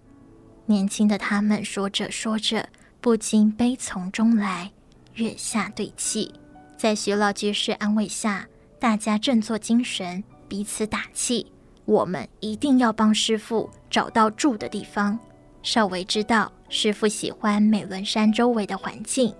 [0.66, 2.68] 年轻的他们说着说着，
[3.00, 4.70] 不禁悲从中来。
[5.14, 6.32] 月下对泣，
[6.76, 8.46] 在徐老居士安慰下，
[8.78, 11.50] 大家振作精神，彼此打气。
[11.84, 15.18] 我们一定要帮师父找到住的地方。
[15.62, 19.34] 少维知道师父喜欢美仑山周围的环境，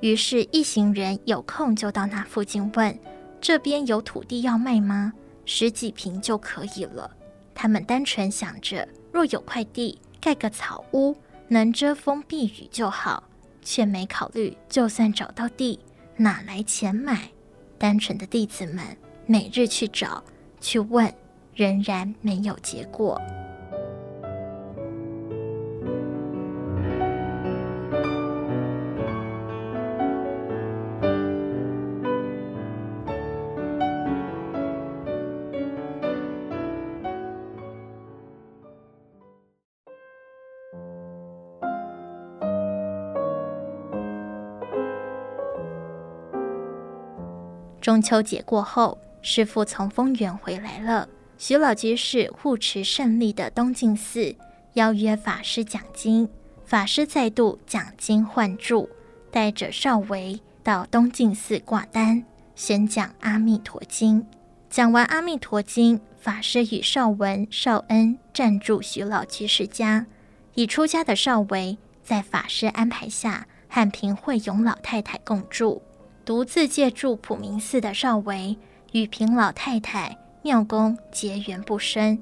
[0.00, 2.96] 于是一行人有空就到那附近问
[3.40, 5.12] ：“这边有土地要卖吗？
[5.46, 7.10] 十几坪就可以了。”
[7.54, 11.16] 他们单纯想着，若有块地，盖个草屋，
[11.48, 13.22] 能遮风避雨就好。
[13.62, 15.80] 却没考虑，就算找到地，
[16.18, 17.30] 哪来钱买？
[17.78, 18.84] 单纯的弟子们
[19.26, 20.22] 每日去找、
[20.60, 21.10] 去问，
[21.54, 23.18] 仍然没有结果。
[47.84, 51.06] 中秋节过后，师父从丰原回来了。
[51.36, 54.34] 徐老居士护持胜利的东进寺，
[54.72, 56.26] 邀约法师讲经。
[56.64, 58.88] 法师再度讲经换住，
[59.30, 62.24] 带着少维到东进寺挂单，
[62.56, 64.22] 宣讲《阿弥陀经》。
[64.70, 70.06] 讲完《阿弥陀经》，法师与少文、少恩暂住徐老居士家。
[70.54, 75.82] 已出家的少维，在法师安排下，和平惠勇老太太共住。
[76.24, 78.56] 独自借住普明寺的少维，
[78.92, 82.18] 与平老太太、庙公结缘不深，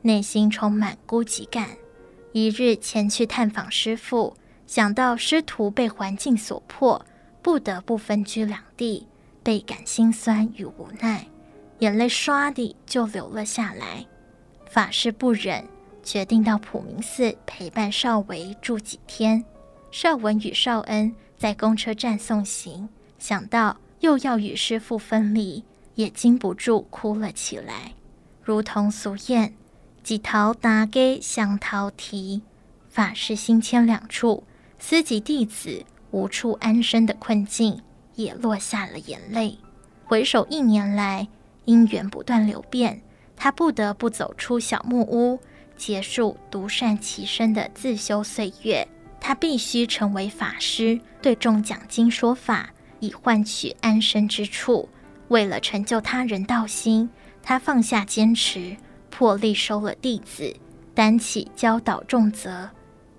[0.00, 1.68] 内心充满孤寂感。
[2.32, 4.34] 一日前去探访师父，
[4.66, 7.04] 想到师徒被环境所迫，
[7.42, 9.06] 不得不分居两地，
[9.42, 11.26] 倍感心酸与无奈，
[11.80, 14.06] 眼泪唰地就流了下来。
[14.70, 15.62] 法师不忍，
[16.02, 19.44] 决定到普明寺陪伴少维住几天。
[19.90, 22.88] 少文与少恩在公车站送行。
[23.22, 25.62] 想到又要与师父分离，
[25.94, 27.92] 也禁不住哭了起来，
[28.42, 29.52] 如同俗谚
[30.02, 32.42] ：“几头大家相桃提。”
[32.90, 34.42] 法师心牵两处，
[34.80, 37.80] 思及弟子无处安身的困境，
[38.16, 39.56] 也落下了眼泪。
[40.04, 41.28] 回首一年来，
[41.64, 43.02] 因缘不断流变，
[43.36, 45.38] 他不得不走出小木屋，
[45.76, 48.88] 结束独善其身的自修岁月。
[49.20, 52.70] 他必须成为法师，对众讲经说法。
[53.02, 54.88] 以换取安身之处。
[55.28, 57.10] 为了成就他人道心，
[57.42, 58.76] 他放下坚持，
[59.10, 60.54] 破例收了弟子，
[60.94, 62.70] 担起教导重责。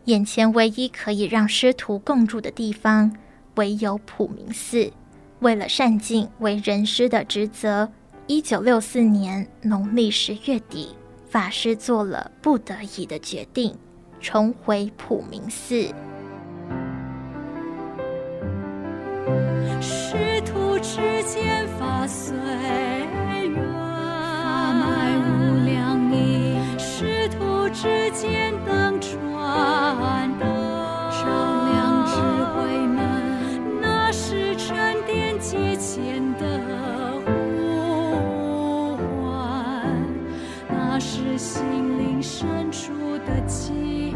[0.06, 3.16] 眼前唯一可以让师徒共住的地方，
[3.56, 4.92] 唯有普明寺。
[5.40, 7.92] 为了善尽为人师的职责，
[8.28, 10.96] 一九六四年农历十月底，
[11.30, 13.76] 法师做了不得已的决定，
[14.22, 15.94] 重回普明寺。
[19.82, 23.60] 师徒之间法随缘，
[26.78, 30.48] 师徒之间传灯，
[33.82, 34.56] 那是
[36.38, 36.60] 的
[37.26, 39.32] 呼唤，
[40.70, 44.13] 那是心灵深处的祈。